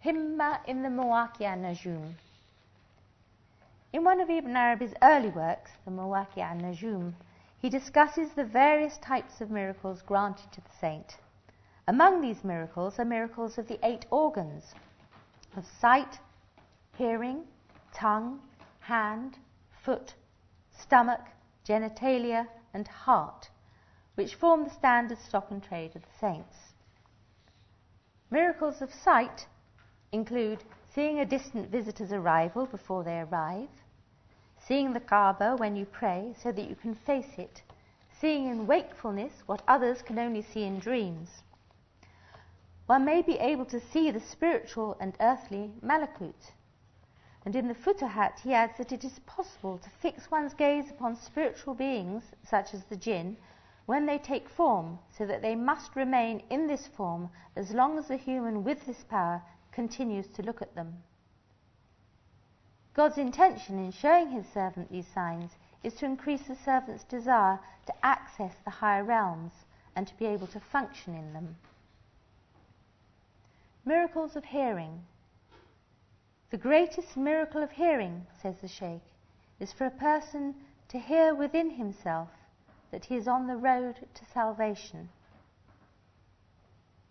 [0.03, 2.13] Himma in the Mawaqi' Najum.
[3.93, 7.13] In one of Ibn Arabi's early works, the Mawaqi' Najum,
[7.59, 11.17] he discusses the various types of miracles granted to the saint.
[11.87, 14.73] Among these miracles are miracles of the eight organs
[15.57, 16.19] of sight,
[16.97, 17.43] hearing,
[17.93, 18.39] tongue,
[18.79, 19.37] hand,
[19.83, 20.13] foot,
[20.71, 21.21] stomach,
[21.67, 23.49] genitalia, and heart,
[24.15, 26.55] which form the standard stock and trade of the saints.
[28.29, 29.47] Miracles of sight
[30.11, 33.69] include seeing a distant visitor's arrival before they arrive,
[34.59, 37.61] seeing the Kaaba when you pray so that you can face it,
[38.19, 41.29] seeing in wakefulness what others can only see in dreams.
[42.87, 46.53] One may be able to see the spiritual and earthly malakut.
[47.43, 51.17] And in the Futuhat, he adds that it is possible to fix one's gaze upon
[51.17, 53.35] spiritual beings, such as the jinn,
[53.87, 58.07] when they take form, so that they must remain in this form as long as
[58.07, 59.41] the human with this power
[59.73, 61.03] continues to look at them.
[62.93, 65.51] God's intention in showing his servant these signs
[65.83, 69.51] is to increase the servant's desire to access the higher realms
[69.95, 71.57] and to be able to function in them.
[73.87, 75.05] Miracles of hearing.
[76.49, 79.13] The greatest miracle of hearing, says the Sheikh,
[79.61, 80.53] is for a person
[80.89, 82.27] to hear within himself
[82.91, 85.07] that he is on the road to salvation.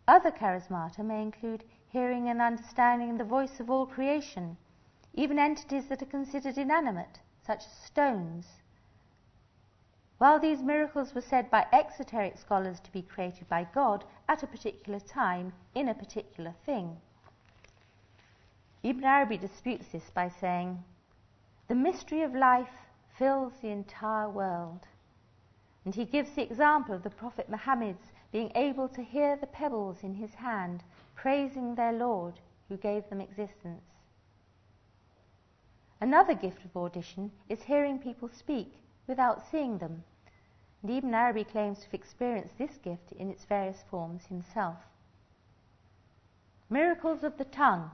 [0.06, 4.58] Other charismata may include hearing and understanding the voice of all creation
[5.14, 8.46] even entities that are considered inanimate, such as stones.
[10.18, 14.46] While these miracles were said by exoteric scholars to be created by God at a
[14.46, 16.98] particular time in a particular thing,
[18.82, 20.82] Ibn Arabi disputes this by saying,
[21.68, 22.86] The mystery of life
[23.18, 24.86] fills the entire world.
[25.84, 30.02] And he gives the example of the Prophet Muhammad's being able to hear the pebbles
[30.02, 30.82] in his hand
[31.14, 33.84] praising their Lord who gave them existence.
[36.00, 38.74] Another gift of audition is hearing people speak
[39.06, 40.04] without seeing them.
[40.82, 44.76] And Ibn Arabi claims to have experienced this gift in its various forms himself.
[46.70, 47.90] Miracles of the tongue.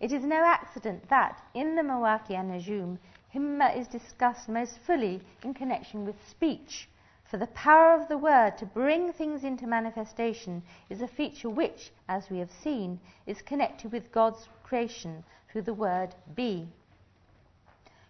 [0.00, 2.98] It is no accident that in the Mawaqi an Nujum,
[3.34, 6.88] Himma is discussed most fully in connection with speech,
[7.24, 11.92] for the power of the word to bring things into manifestation is a feature which,
[12.08, 16.68] as we have seen, is connected with God's creation through the word be.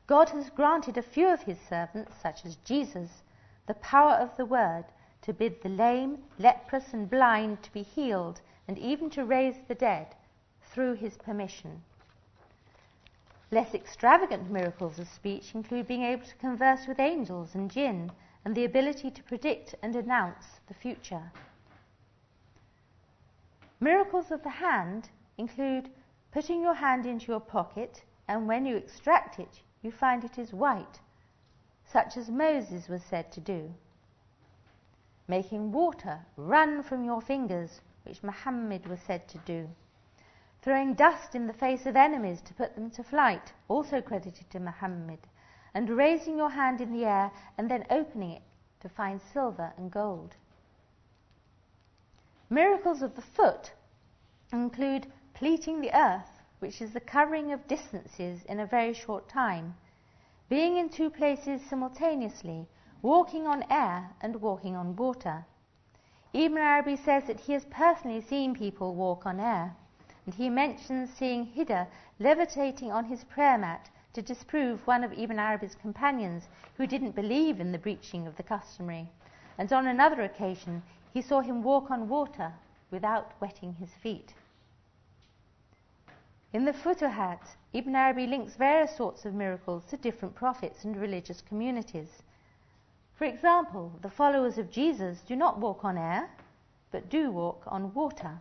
[0.08, 3.22] God has granted a few of his servants, such as Jesus,
[3.66, 4.86] the power of the word
[5.20, 9.74] to bid the lame, leprous, and blind to be healed, and even to raise the
[9.74, 10.16] dead
[10.62, 11.82] through his permission.
[13.50, 18.10] Less extravagant miracles of speech include being able to converse with angels and jinn,
[18.46, 21.30] and the ability to predict and announce the future.
[23.78, 25.90] Miracles of the hand include
[26.32, 30.52] putting your hand into your pocket, and when you extract it, you find it is
[30.52, 31.00] white,
[31.84, 33.72] such as Moses was said to do.
[35.26, 39.68] Making water run from your fingers, which Muhammad was said to do.
[40.62, 44.60] Throwing dust in the face of enemies to put them to flight, also credited to
[44.60, 45.20] Muhammad.
[45.74, 48.42] And raising your hand in the air and then opening it
[48.80, 50.34] to find silver and gold.
[52.50, 53.72] Miracles of the foot
[54.52, 59.74] include pleating the earth which is the covering of distances in a very short time,
[60.48, 62.66] being in two places simultaneously,
[63.02, 65.44] walking on air and walking on water.
[66.32, 69.76] Ibn Arabi says that he has personally seen people walk on air,
[70.26, 71.86] and he mentions seeing Khidr
[72.18, 77.60] levitating on his prayer mat to disprove one of Ibn Arabi's companions who didn't believe
[77.60, 79.08] in the breaching of the customary.
[79.58, 82.52] And on another occasion, he saw him walk on water
[82.90, 84.34] without wetting his feet.
[86.50, 91.42] In the Futuhat, Ibn Arabi links various sorts of miracles to different prophets and religious
[91.42, 92.22] communities.
[93.14, 96.30] For example, the followers of Jesus do not walk on air,
[96.90, 98.40] but do walk on water.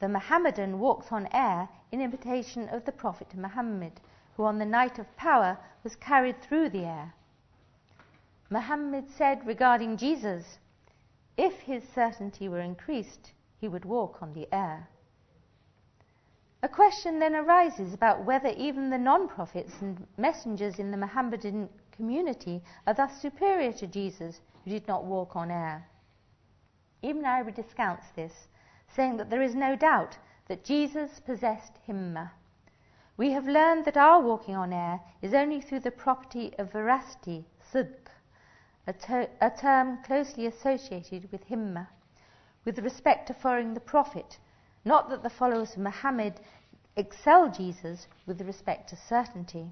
[0.00, 4.00] The Mohammedan walks on air in imitation of the Prophet Muhammad,
[4.34, 7.12] who on the night of power was carried through the air.
[8.48, 10.58] Muhammad said regarding Jesus,
[11.36, 14.88] if his certainty were increased, he would walk on the air.
[16.66, 21.68] A question then arises about whether even the non prophets and messengers in the Mohammedan
[21.92, 25.88] community are thus superior to Jesus, who did not walk on air.
[27.02, 28.48] Ibn Arabi discounts this,
[28.88, 32.32] saying that there is no doubt that Jesus possessed Himma.
[33.16, 37.46] We have learned that our walking on air is only through the property of veracity,
[37.72, 38.08] sidq,
[38.88, 41.86] a, a term closely associated with Himma,
[42.64, 44.40] with respect to following the Prophet,
[44.86, 46.34] not that the followers of Muhammad
[46.96, 49.66] excel Jesus with respect to certainty.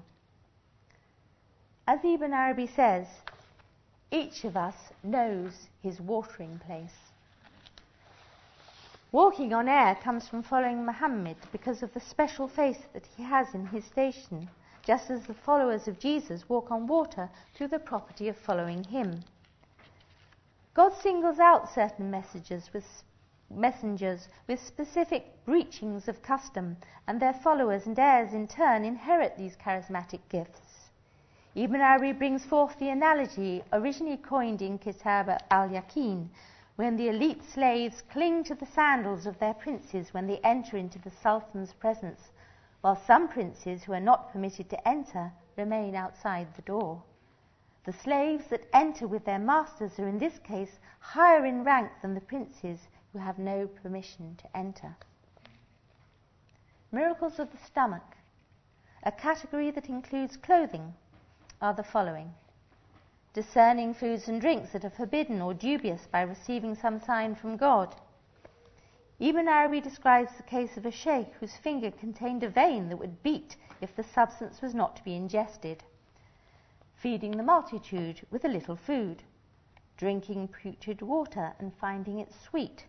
[1.87, 3.07] As Ibn Arabi says,
[4.11, 6.95] each of us knows his watering place.
[9.11, 13.53] Walking on air comes from following Muhammad because of the special face that he has
[13.53, 14.49] in his station,
[14.85, 19.23] just as the followers of Jesus walk on water through the property of following him.
[20.73, 22.85] God singles out certain messages with,
[23.49, 26.77] messengers with specific breachings of custom,
[27.07, 30.89] and their followers and heirs in turn inherit these charismatic gifts.
[31.55, 36.29] Ibn Arabi brings forth the analogy originally coined in Kitab al Yaqeen
[36.75, 40.99] when the elite slaves cling to the sandals of their princes when they enter into
[40.99, 42.31] the Sultan's presence,
[42.81, 47.01] while some princes who are not permitted to enter remain outside the door.
[47.85, 52.15] The slaves that enter with their masters are in this case higher in rank than
[52.15, 54.93] the princes who have no permission to enter.
[56.91, 58.17] Miracles of the stomach,
[59.03, 60.93] a category that includes clothing,
[61.61, 62.33] are the following
[63.33, 67.95] discerning foods and drinks that are forbidden or dubious by receiving some sign from God.
[69.19, 73.23] Ibn Arabi describes the case of a sheikh whose finger contained a vein that would
[73.23, 75.85] beat if the substance was not to be ingested,
[76.97, 79.23] feeding the multitude with a little food,
[79.95, 82.85] drinking putrid water and finding it sweet,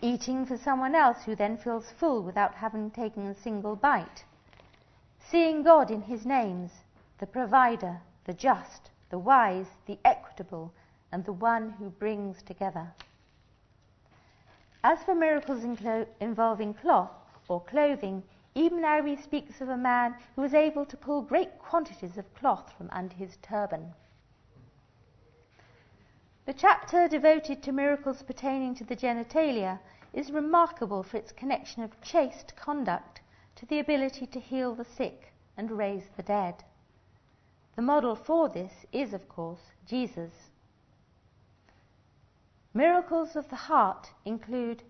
[0.00, 4.24] eating for someone else who then feels full without having taken a single bite,
[5.18, 6.70] seeing God in his names,
[7.18, 10.72] the provider, the just, the wise, the equitable,
[11.12, 12.92] and the one who brings together.
[14.82, 15.64] As for miracles
[16.20, 17.12] involving cloth
[17.48, 18.22] or clothing,
[18.54, 22.72] Ibn Arabi speaks of a man who was able to pull great quantities of cloth
[22.76, 23.94] from under his turban.
[26.46, 29.80] The chapter devoted to miracles pertaining to the genitalia
[30.12, 33.22] is remarkable for its connection of chaste conduct
[33.56, 36.62] to the ability to heal the sick and raise the dead.
[37.76, 40.50] The model for this is, of course, Jesus.
[42.74, 44.82] Miracles of the heart include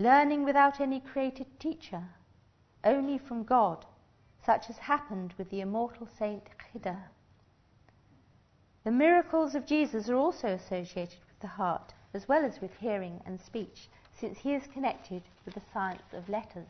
[0.00, 2.08] learning without any created teacher,
[2.82, 3.86] only from God,
[4.44, 7.04] such as happened with the immortal saint Khidr.
[8.84, 13.20] The miracles of Jesus are also associated with the heart, as well as with hearing
[13.26, 16.68] and speech, since he is connected with the science of letters.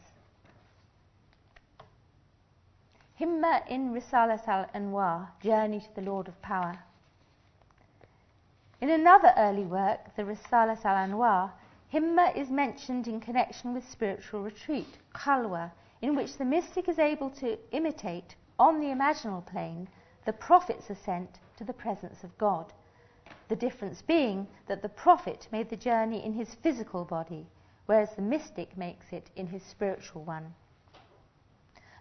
[3.20, 6.78] Himma in Risalat al-Anwar, Journey to the Lord of Power.
[8.80, 11.50] In another early work, the Risalat al-Anwar,
[11.92, 17.30] Himma is mentioned in connection with spiritual retreat, Khalwa, in which the mystic is able
[17.30, 19.88] to imitate, on the imaginal plane,
[20.24, 22.72] the prophet's ascent to the presence of God.
[23.48, 27.46] The difference being that the prophet made the journey in his physical body,
[27.86, 30.54] whereas the mystic makes it in his spiritual one.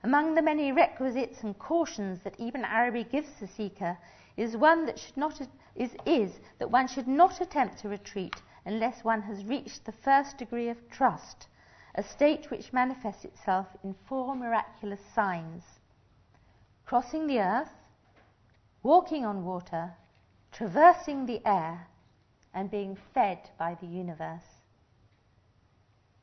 [0.04, 3.98] Among the many requisites and cautions that Ibn Arabi gives the seeker
[4.38, 5.42] is one that should not
[5.76, 8.36] is, is that one should not attempt to retreat
[8.66, 11.48] unless one has reached the first degree of trust,
[11.96, 15.64] a state which manifests itself in four miraculous signs
[16.88, 17.70] crossing the earth,
[18.88, 19.92] walking on water,
[20.50, 21.86] traversing the air,
[22.54, 24.62] and being fed by the universe.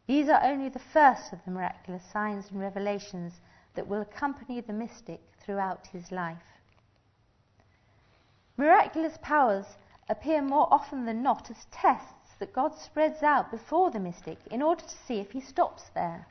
[0.06, 3.34] These are only the first of the miraculous signs and revelations
[3.74, 6.58] that will accompany the mystic throughout his life.
[8.56, 9.66] Miraculous powers
[10.08, 14.62] appear more often than not as tests that God spreads out before the mystic in
[14.62, 16.26] order to see if he stops there.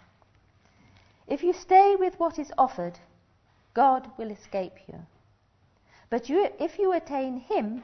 [1.27, 2.97] If you stay with what is offered,
[3.75, 5.05] God will escape you.
[6.13, 7.81] But you, if you attain him,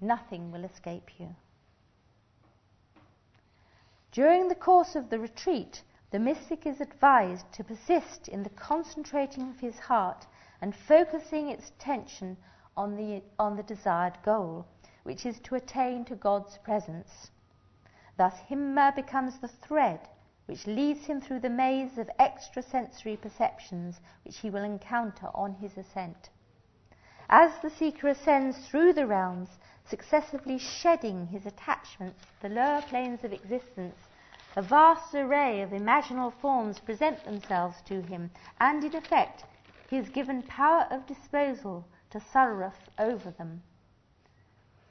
[0.00, 1.36] nothing will escape you.
[4.10, 9.48] During the course of the retreat, the mystic is advised to persist in the concentrating
[9.48, 10.26] of his heart
[10.60, 12.36] and focusing its attention
[12.76, 14.66] on the, on the desired goal,
[15.04, 17.30] which is to attain to God's presence.
[18.16, 20.08] Thus, Himma becomes the thread
[20.46, 25.78] which leads him through the maze of extrasensory perceptions which he will encounter on his
[25.78, 26.28] ascent.
[27.28, 33.24] As the seeker ascends through the realms, successively shedding his attachments to the lower planes
[33.24, 33.96] of existence
[34.58, 39.44] a vast array of imaginal forms present themselves to him, and in effect,
[39.90, 43.62] he is given power of disposal tasarruf over them.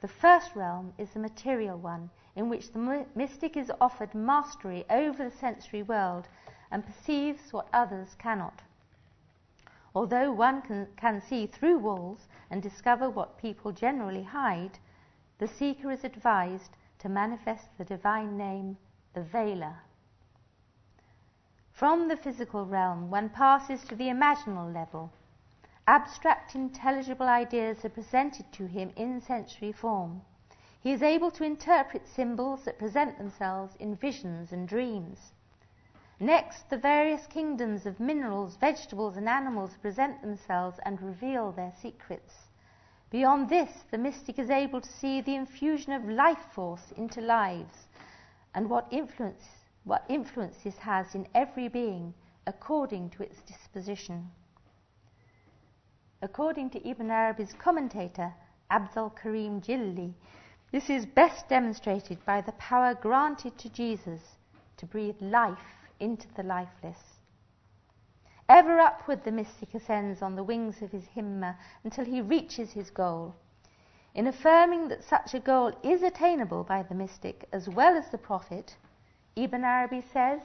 [0.00, 5.24] The first realm is the material one, in which the mystic is offered mastery over
[5.24, 6.28] the sensory world
[6.70, 8.62] and perceives what others cannot.
[9.96, 14.78] Although one can, can see through walls and discover what people generally hide,
[15.38, 18.76] the seeker is advised to manifest the divine name,
[19.14, 19.78] the Veiler.
[21.72, 25.12] From the physical realm, one passes to the imaginal level.
[25.86, 30.20] Abstract, intelligible ideas are presented to him in sensory form.
[30.78, 35.32] He is able to interpret symbols that present themselves in visions and dreams.
[36.18, 42.32] Next, the various kingdoms of minerals, vegetables, and animals present themselves and reveal their secrets.
[43.10, 47.86] Beyond this, the mystic is able to see the infusion of life force into lives
[48.54, 49.44] and what influence,
[49.84, 52.14] what influence this has in every being
[52.46, 54.30] according to its disposition.
[56.22, 58.32] According to Ibn Arabi's commentator,
[58.70, 60.14] Abdul Karim Jili,
[60.72, 64.22] this is best demonstrated by the power granted to Jesus
[64.78, 67.20] to breathe life into the lifeless.
[68.48, 72.90] Ever upward the mystic ascends on the wings of his himma until he reaches his
[72.90, 73.34] goal.
[74.14, 78.18] In affirming that such a goal is attainable by the mystic as well as the
[78.18, 78.76] prophet,
[79.34, 80.40] Ibn Arabi says,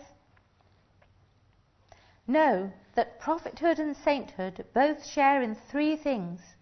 [2.28, 6.56] Know that prophethood and sainthood both share in three things.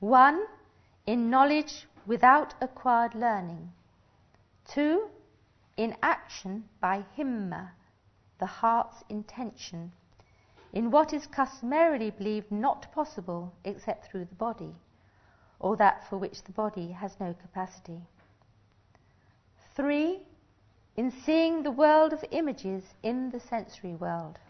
[0.00, 0.46] One,
[1.06, 3.72] in knowledge without acquired learning.
[4.64, 5.10] Two,
[5.76, 7.70] in action by himma,
[8.42, 9.92] the heart's intention,
[10.72, 14.74] in what is customarily believed not possible except through the body,
[15.60, 18.00] or that for which the body has no capacity.
[19.76, 20.22] Three,
[20.96, 24.40] in seeing the world of images in the sensory world.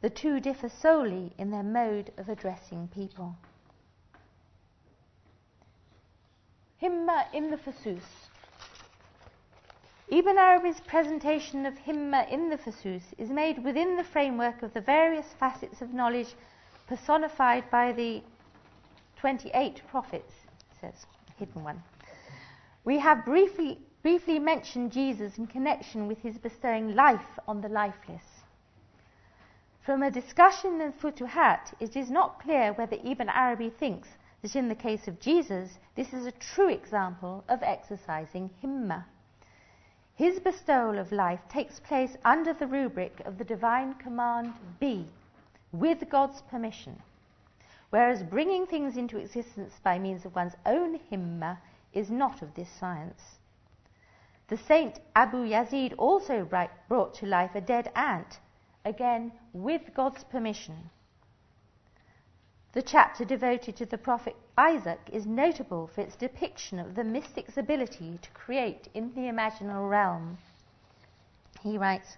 [0.00, 3.36] The two differ solely in their mode of addressing people.
[6.80, 8.29] Himma in the Fusus.
[10.12, 14.80] Ibn Arabi's presentation of Himma in the Fusus is made within the framework of the
[14.80, 16.34] various facets of knowledge
[16.88, 18.20] personified by the
[19.20, 20.32] 28 prophets,
[20.80, 21.06] says
[21.38, 21.80] hidden one.
[22.84, 28.24] We have briefly, briefly mentioned Jesus in connection with his bestowing life on the lifeless.
[29.86, 34.08] From a discussion in Futuhat, it is not clear whether Ibn Arabi thinks
[34.42, 39.04] that in the case of Jesus, this is a true example of exercising himma.
[40.20, 45.06] His bestowal of life takes place under the rubric of the divine command be,
[45.72, 47.00] with God's permission,
[47.88, 51.56] whereas bringing things into existence by means of one's own himma
[51.94, 53.38] is not of this science.
[54.48, 58.40] The saint Abu Yazid also brought to life a dead ant,
[58.84, 60.90] again with God's permission.
[62.72, 67.58] The chapter devoted to the prophet Isaac is notable for its depiction of the mystic's
[67.58, 70.38] ability to create in the imaginal realm.
[71.62, 72.16] He writes,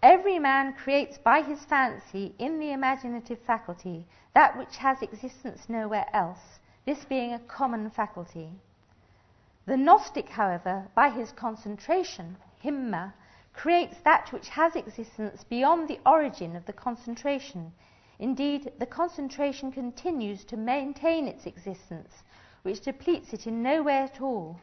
[0.00, 6.06] Every man creates by his fancy in the imaginative faculty that which has existence nowhere
[6.12, 8.52] else, this being a common faculty.
[9.66, 13.14] The Gnostic, however, by his concentration, himma,
[13.52, 17.72] creates that which has existence beyond the origin of the concentration
[18.18, 22.22] Indeed, the concentration continues to maintain its existence,
[22.62, 24.60] which depletes it in no way at all.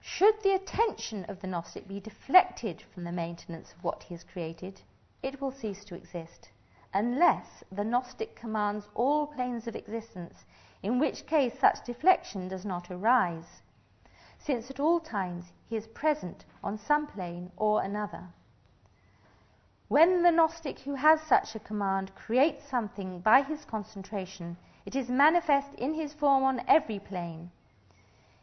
[0.00, 4.24] Should the attention of the Gnostic be deflected from the maintenance of what he has
[4.24, 4.82] created,
[5.22, 6.50] it will cease to exist,
[6.94, 10.44] unless the Gnostic commands all planes of existence,
[10.82, 13.62] in which case such deflection does not arise,
[14.38, 18.28] since at all times he is present on some plane or another.
[19.90, 25.10] When the Gnostic who has such a command creates something by his concentration, it is
[25.10, 27.50] manifest in his form on every plane.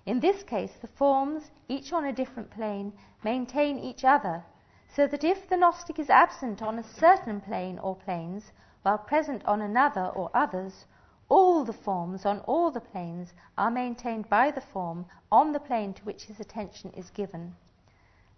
[0.06, 2.92] In this case, the forms, each on a different plane,
[3.24, 4.44] maintain each other,
[4.90, 9.42] so that if the Gnostic is absent on a certain plane or planes, while present
[9.46, 10.86] on another or others,
[11.30, 15.94] all the forms on all the planes are maintained by the form on the plane
[15.94, 17.56] to which his attention is given.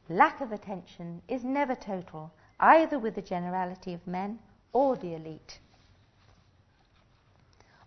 [0.10, 4.40] Lack of attention is never total, either with the generality of men
[4.74, 5.60] or the elite.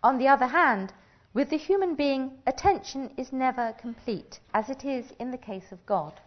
[0.02, 0.92] On the other hand,
[1.34, 5.84] with the human being, attention is never complete, as it is in the case of
[5.86, 6.20] God.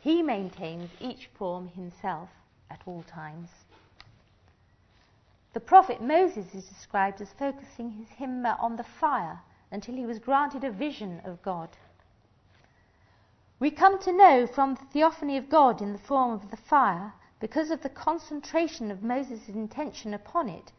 [0.00, 2.28] He maintains each form himself
[2.70, 3.50] at all times.
[5.54, 9.40] The prophet Moses is described as focusing his himma on the fire
[9.72, 11.70] until he was granted a vision of God.
[13.58, 17.14] We come to know from the theophany of God in the form of the fire
[17.38, 20.72] because of the concentration of Moses' intention upon it,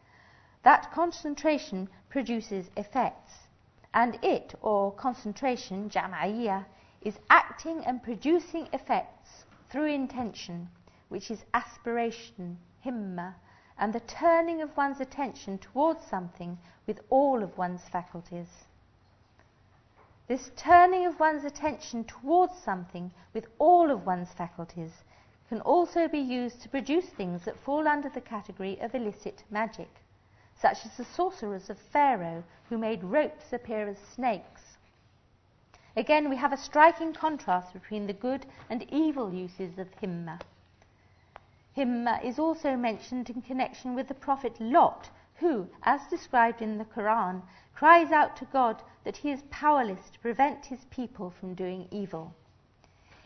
[0.64, 3.32] that concentration produces effects.
[3.94, 6.64] And it, or concentration, jama'iyah,
[7.00, 10.68] is acting and producing effects through intention,
[11.08, 13.34] which is aspiration, himma,
[13.78, 18.48] and the turning of one's attention towards something with all of one's faculties.
[20.26, 24.92] This turning of one's attention towards something with all of one's faculties
[25.48, 29.88] can also be used to produce things that fall under the category of illicit magic,
[30.54, 34.76] such as the sorcerers of Pharaoh who made ropes appear as snakes.
[35.96, 40.40] Again, we have a striking contrast between the good and evil uses of himma.
[41.76, 46.84] Himma is also mentioned in connection with the prophet Lot, who, as described in the
[46.84, 47.42] Quran,
[47.74, 52.34] cries out to God that he is powerless to prevent his people from doing evil.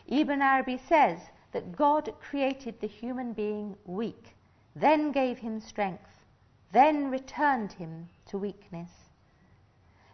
[0.07, 1.19] Ibn Arabi says
[1.53, 4.35] that God created the human being weak,
[4.75, 6.25] then gave him strength,
[6.71, 8.89] then returned him to weakness.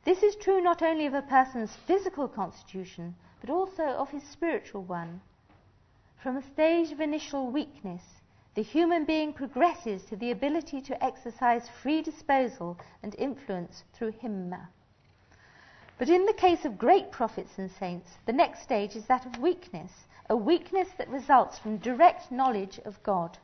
[0.04, 4.84] This is true not only of a person's physical constitution, but also of his spiritual
[4.84, 5.22] one.
[6.22, 8.04] From a stage of initial weakness,
[8.56, 14.68] the human being progresses to the ability to exercise free disposal and influence through himma.
[15.98, 19.38] But in the case of great prophets and saints, the next stage is that of
[19.40, 19.92] weakness,
[20.30, 23.38] a weakness that results from direct knowledge of God.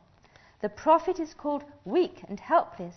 [0.62, 2.94] The prophet is called weak and helpless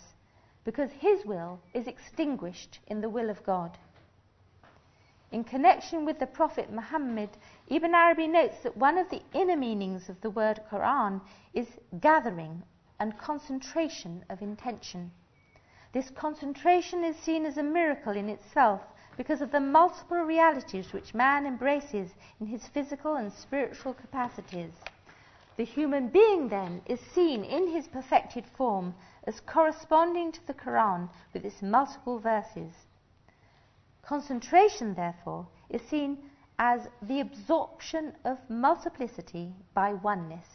[0.63, 3.77] because his will is extinguished in the will of God.
[5.31, 7.29] In connection with the Prophet Muhammad,
[7.67, 11.21] Ibn Arabi notes that one of the inner meanings of the word Quran
[11.53, 11.67] is
[11.99, 12.63] gathering
[12.99, 15.11] and concentration of intention.
[15.93, 18.81] This concentration is seen as a miracle in itself
[19.19, 22.09] because of the multiple realities which man embraces
[22.39, 24.71] in his physical and spiritual capacities.
[25.57, 28.95] The human being, then, is seen in his perfected form
[29.25, 32.71] as corresponding to the Quran with its multiple verses.
[34.03, 36.17] Concentration, therefore, is seen
[36.57, 40.47] as the absorption of multiplicity by oneness.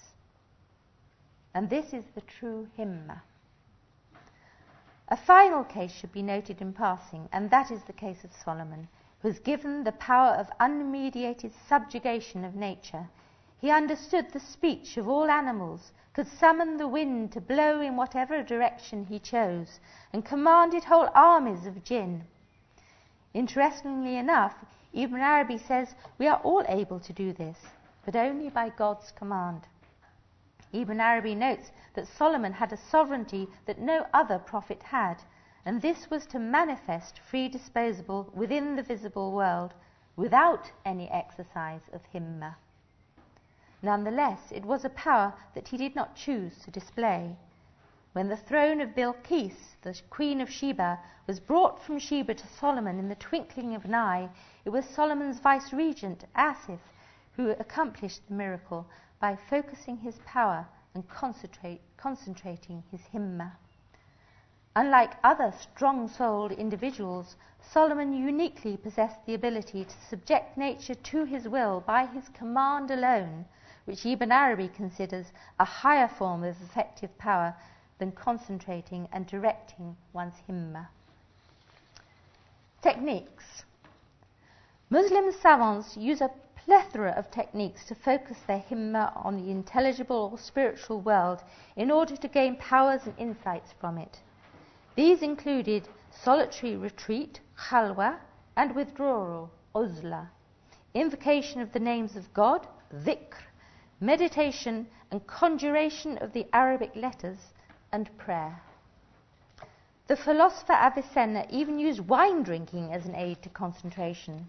[1.52, 3.20] And this is the true himma.
[5.08, 8.88] A final case should be noted in passing, and that is the case of Solomon,
[9.20, 13.08] who was given the power of unmediated subjugation of nature.
[13.58, 18.42] He understood the speech of all animals, could summon the wind to blow in whatever
[18.42, 19.78] direction he chose,
[20.12, 22.24] and commanded whole armies of jinn.
[23.34, 27.58] Interestingly enough, Ibn Arabi says we are all able to do this,
[28.04, 29.66] but only by God's command.
[30.76, 35.22] Ibn Arabi notes that Solomon had a sovereignty that no other prophet had,
[35.64, 39.72] and this was to manifest free disposable within the visible world
[40.16, 42.56] without any exercise of himma.
[43.82, 47.36] Nonetheless, it was a power that he did not choose to display.
[48.12, 50.98] When the throne of Bilqis, the queen of Sheba,
[51.28, 54.28] was brought from Sheba to Solomon in the twinkling of an eye,
[54.64, 56.82] it was Solomon's vice regent, Asaph,
[57.36, 58.86] who accomplished the miracle
[59.20, 63.52] by focusing his power and concentrating his himma.
[64.76, 71.48] Unlike other strong souled individuals, Solomon uniquely possessed the ability to subject nature to his
[71.48, 73.44] will by his command alone,
[73.84, 77.54] which Ibn Arabi considers a higher form of effective power
[77.98, 80.88] than concentrating and directing one's himma.
[82.82, 83.64] Techniques.
[84.90, 86.30] Muslim savants use a
[86.64, 91.42] plethora of techniques to focus their himma on the intelligible or spiritual world
[91.76, 94.18] in order to gain powers and insights from it.
[94.96, 98.18] These included solitary retreat, khalwa,
[98.56, 100.28] and withdrawal, uzla,
[100.94, 103.34] invocation of the names of God, dhikr,
[104.00, 107.38] meditation and conjuration of the Arabic letters,
[107.92, 108.60] and prayer.
[110.06, 114.48] The philosopher Avicenna even used wine drinking as an aid to concentration.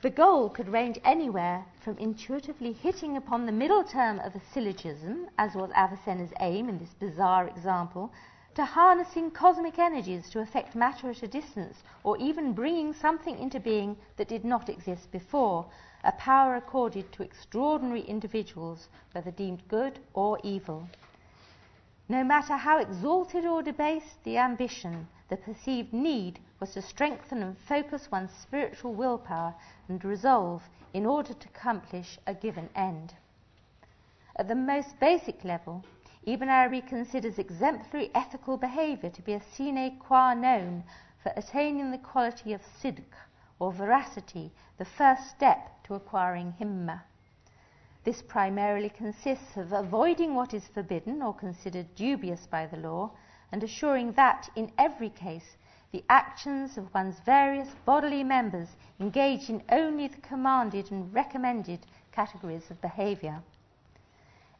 [0.00, 5.28] The goal could range anywhere from intuitively hitting upon the middle term of a syllogism,
[5.36, 8.12] as was Avicenna's aim in this bizarre example,
[8.54, 13.58] to harnessing cosmic energies to affect matter at a distance, or even bringing something into
[13.58, 15.66] being that did not exist before,
[16.04, 20.88] a power accorded to extraordinary individuals, whether deemed good or evil.
[22.10, 27.58] No matter how exalted or debased the ambition, the perceived need was to strengthen and
[27.58, 29.54] focus one's spiritual willpower
[29.88, 30.62] and resolve
[30.94, 33.14] in order to accomplish a given end.
[34.36, 35.84] At the most basic level,
[36.24, 40.84] Ibn Arabi considers exemplary ethical behavior to be a sine qua non
[41.22, 43.12] for attaining the quality of sidq,
[43.58, 47.02] or veracity, the first step to acquiring himma.
[48.04, 53.10] This primarily consists of avoiding what is forbidden or considered dubious by the law
[53.50, 55.56] and assuring that, in every case,
[55.90, 61.80] the actions of one's various bodily members engage in only the commanded and recommended
[62.12, 63.42] categories of behaviour.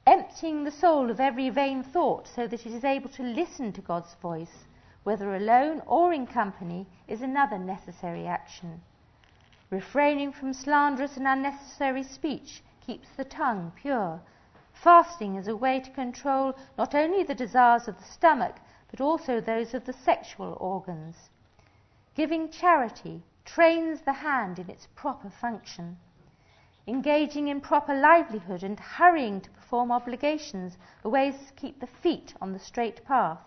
[0.07, 3.83] Emptying the soul of every vain thought so that it is able to listen to
[3.83, 4.65] God's voice,
[5.05, 8.81] whether alone or in company, is another necessary action.
[9.71, 14.19] Refraining from slanderous and unnecessary speech keeps the tongue pure.
[14.73, 18.57] Fasting is a way to control not only the desires of the stomach,
[18.91, 21.29] but also those of the sexual organs.
[22.15, 25.99] Giving charity trains the hand in its proper function.
[26.87, 32.33] Engaging in proper livelihood and hurrying to perform obligations are ways to keep the feet
[32.41, 33.41] on the straight path.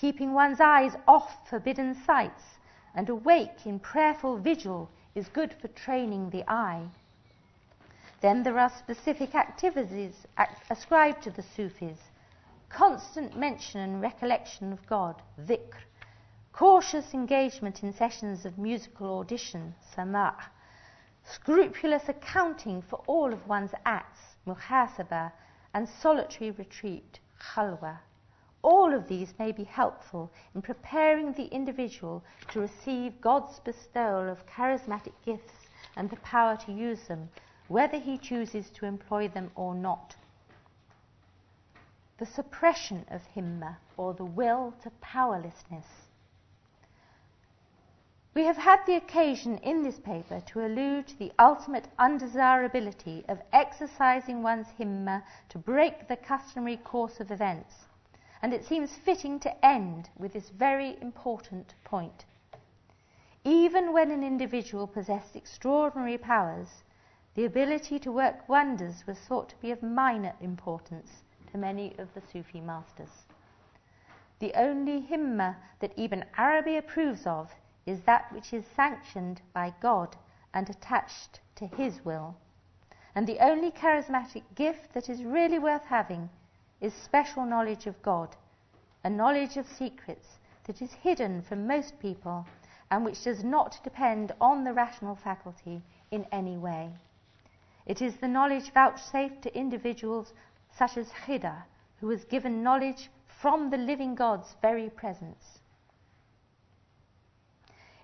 [0.00, 2.44] Keeping one's eyes off forbidden sights
[2.94, 6.88] and awake in prayerful vigil is good for training the eye.
[8.20, 10.26] Then there are specific activities
[10.70, 12.00] ascribed to the Sufis.
[12.68, 15.76] Constant mention and recollection of God, dhikr,
[16.52, 20.36] cautious engagement in sessions of musical audition, sama',
[21.22, 25.30] scrupulous accounting for all of one's acts, muhasaba,
[25.72, 27.98] and solitary retreat, khalwa.
[28.62, 34.44] All of these may be helpful in preparing the individual to receive God's bestowal of
[34.46, 37.28] charismatic gifts and the power to use them,
[37.68, 40.16] whether he chooses to employ them or not
[42.18, 45.86] the suppression of himma, or the will to powerlessness.
[48.34, 53.40] We have had the occasion in this paper to allude to the ultimate undesirability of
[53.52, 57.72] exercising one's himma to break the customary course of events,
[58.42, 62.24] and it seems fitting to end with this very important point.
[63.44, 66.68] Even when an individual possessed extraordinary powers,
[67.38, 71.22] the ability to work wonders was thought to be of minor importance
[71.52, 73.26] to many of the Sufi masters.
[74.40, 77.48] The only himma that Ibn Arabi approves of
[77.86, 80.16] is that which is sanctioned by God
[80.52, 82.34] and attached to His will.
[83.14, 86.28] And the only charismatic gift that is really worth having
[86.80, 88.34] is special knowledge of God,
[89.04, 92.48] a knowledge of secrets that is hidden from most people
[92.90, 95.80] and which does not depend on the rational faculty
[96.10, 96.90] in any way.
[97.88, 100.34] It is the knowledge vouchsafed to individuals
[100.70, 101.64] such as Khidr,
[102.00, 105.60] who was given knowledge from the living God's very presence.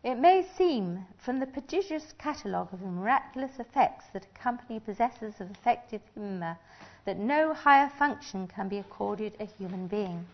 [0.03, 6.01] It may seem, from the prodigious catalogue of miraculous effects that accompany possessors of effective
[6.17, 6.57] himma,
[7.05, 10.27] that no higher function can be accorded a human being.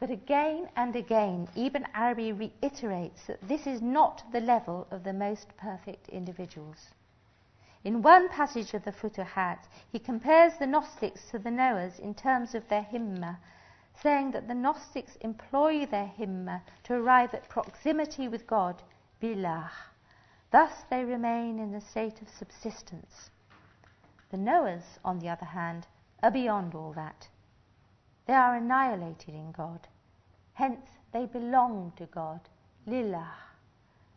[0.00, 5.12] But again and again, Ibn Arabi reiterates that this is not the level of the
[5.12, 6.88] most perfect individuals.
[7.84, 12.54] In one passage of the Futuhat, he compares the Gnostics to the Knowers in terms
[12.54, 13.38] of their himma,
[13.92, 18.80] saying that the Gnostics employ their himma to arrive at proximity with God,
[19.20, 19.72] billah.
[20.52, 23.30] Thus they remain in a state of subsistence.
[24.30, 25.88] The Knowers, on the other hand,
[26.22, 27.28] are beyond all that.
[28.26, 29.88] They are annihilated in God.
[30.54, 32.48] Hence, they belong to God,
[32.86, 33.34] lillah,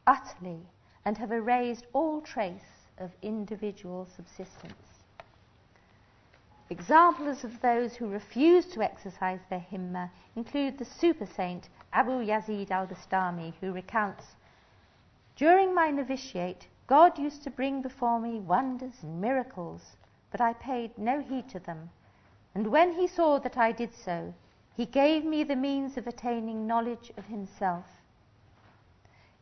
[0.06, 0.68] utterly,
[1.04, 4.96] and have erased all trace of individual subsistence.
[6.70, 12.72] Examples of those who refuse to exercise their himma include the super saint Abu Yazid
[12.72, 14.36] al Bastami, who recounts
[15.36, 19.96] During my novitiate, God used to bring before me wonders and miracles,
[20.32, 21.90] but I paid no heed to them.
[22.56, 24.34] And when he saw that I did so,
[24.76, 27.95] he gave me the means of attaining knowledge of himself.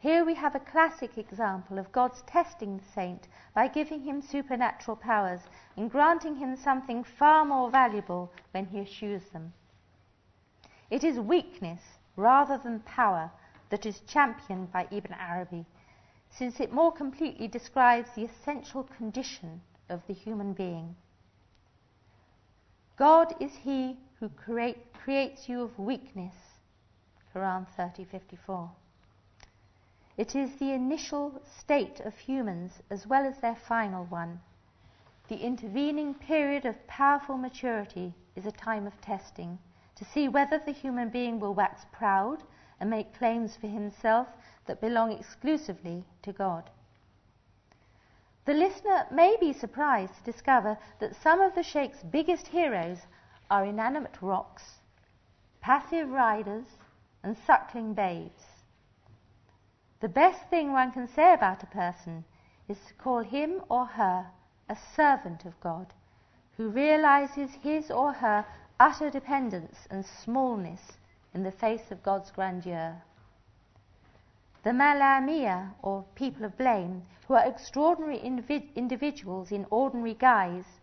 [0.03, 4.97] Here we have a classic example of God's testing the saint by giving him supernatural
[4.97, 5.39] powers
[5.77, 9.53] and granting him something far more valuable when he eschews them.
[10.89, 11.79] It is weakness
[12.17, 13.31] rather than power
[13.69, 15.65] that is championed by Ibn Arabi,
[16.29, 20.97] since it more completely describes the essential condition of the human being.
[22.97, 26.35] God is He who create, creates you of weakness.
[27.33, 28.69] Quran 30:54.
[30.15, 34.41] It is the initial state of humans as well as their final one.
[35.27, 39.57] The intervening period of powerful maturity is a time of testing
[39.95, 42.43] to see whether the human being will wax proud
[42.79, 44.27] and make claims for himself
[44.65, 46.69] that belong exclusively to God.
[48.45, 52.99] The listener may be surprised to discover that some of the Sheikh's biggest heroes
[53.49, 54.81] are inanimate rocks,
[55.61, 56.65] passive riders,
[57.23, 58.43] and suckling babes.
[60.03, 62.25] The best thing one can say about a person
[62.67, 64.31] is to call him or her
[64.67, 65.93] a servant of God,
[66.57, 68.45] who realizes his or her
[68.81, 70.97] utter dependence and smallness
[71.33, 73.01] in the face of God's grandeur.
[74.63, 80.81] The Malamia, or people of blame, who are extraordinary individ- individuals in ordinary guise,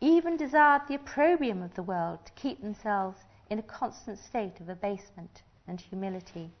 [0.00, 4.68] even desired the opprobrium of the world to keep themselves in a constant state of
[4.68, 6.52] abasement and humility.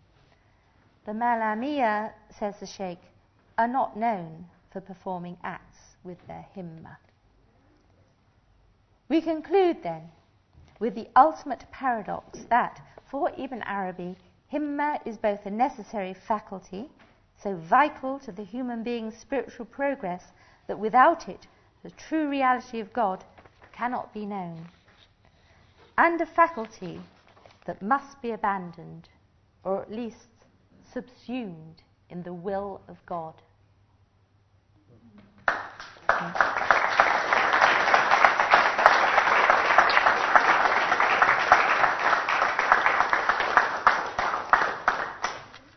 [1.04, 3.02] The Malamia, says the Sheikh,
[3.58, 6.96] are not known for performing acts with their himma.
[9.08, 10.10] We conclude then
[10.78, 14.16] with the ultimate paradox that for Ibn Arabi,
[14.52, 16.88] himma is both a necessary faculty,
[17.36, 20.32] so vital to the human being's spiritual progress
[20.68, 21.46] that without it
[21.82, 23.24] the true reality of God
[23.72, 24.68] cannot be known,
[25.98, 27.00] and a faculty
[27.66, 29.08] that must be abandoned,
[29.64, 30.28] or at least
[30.92, 33.34] subsumed in the will of God.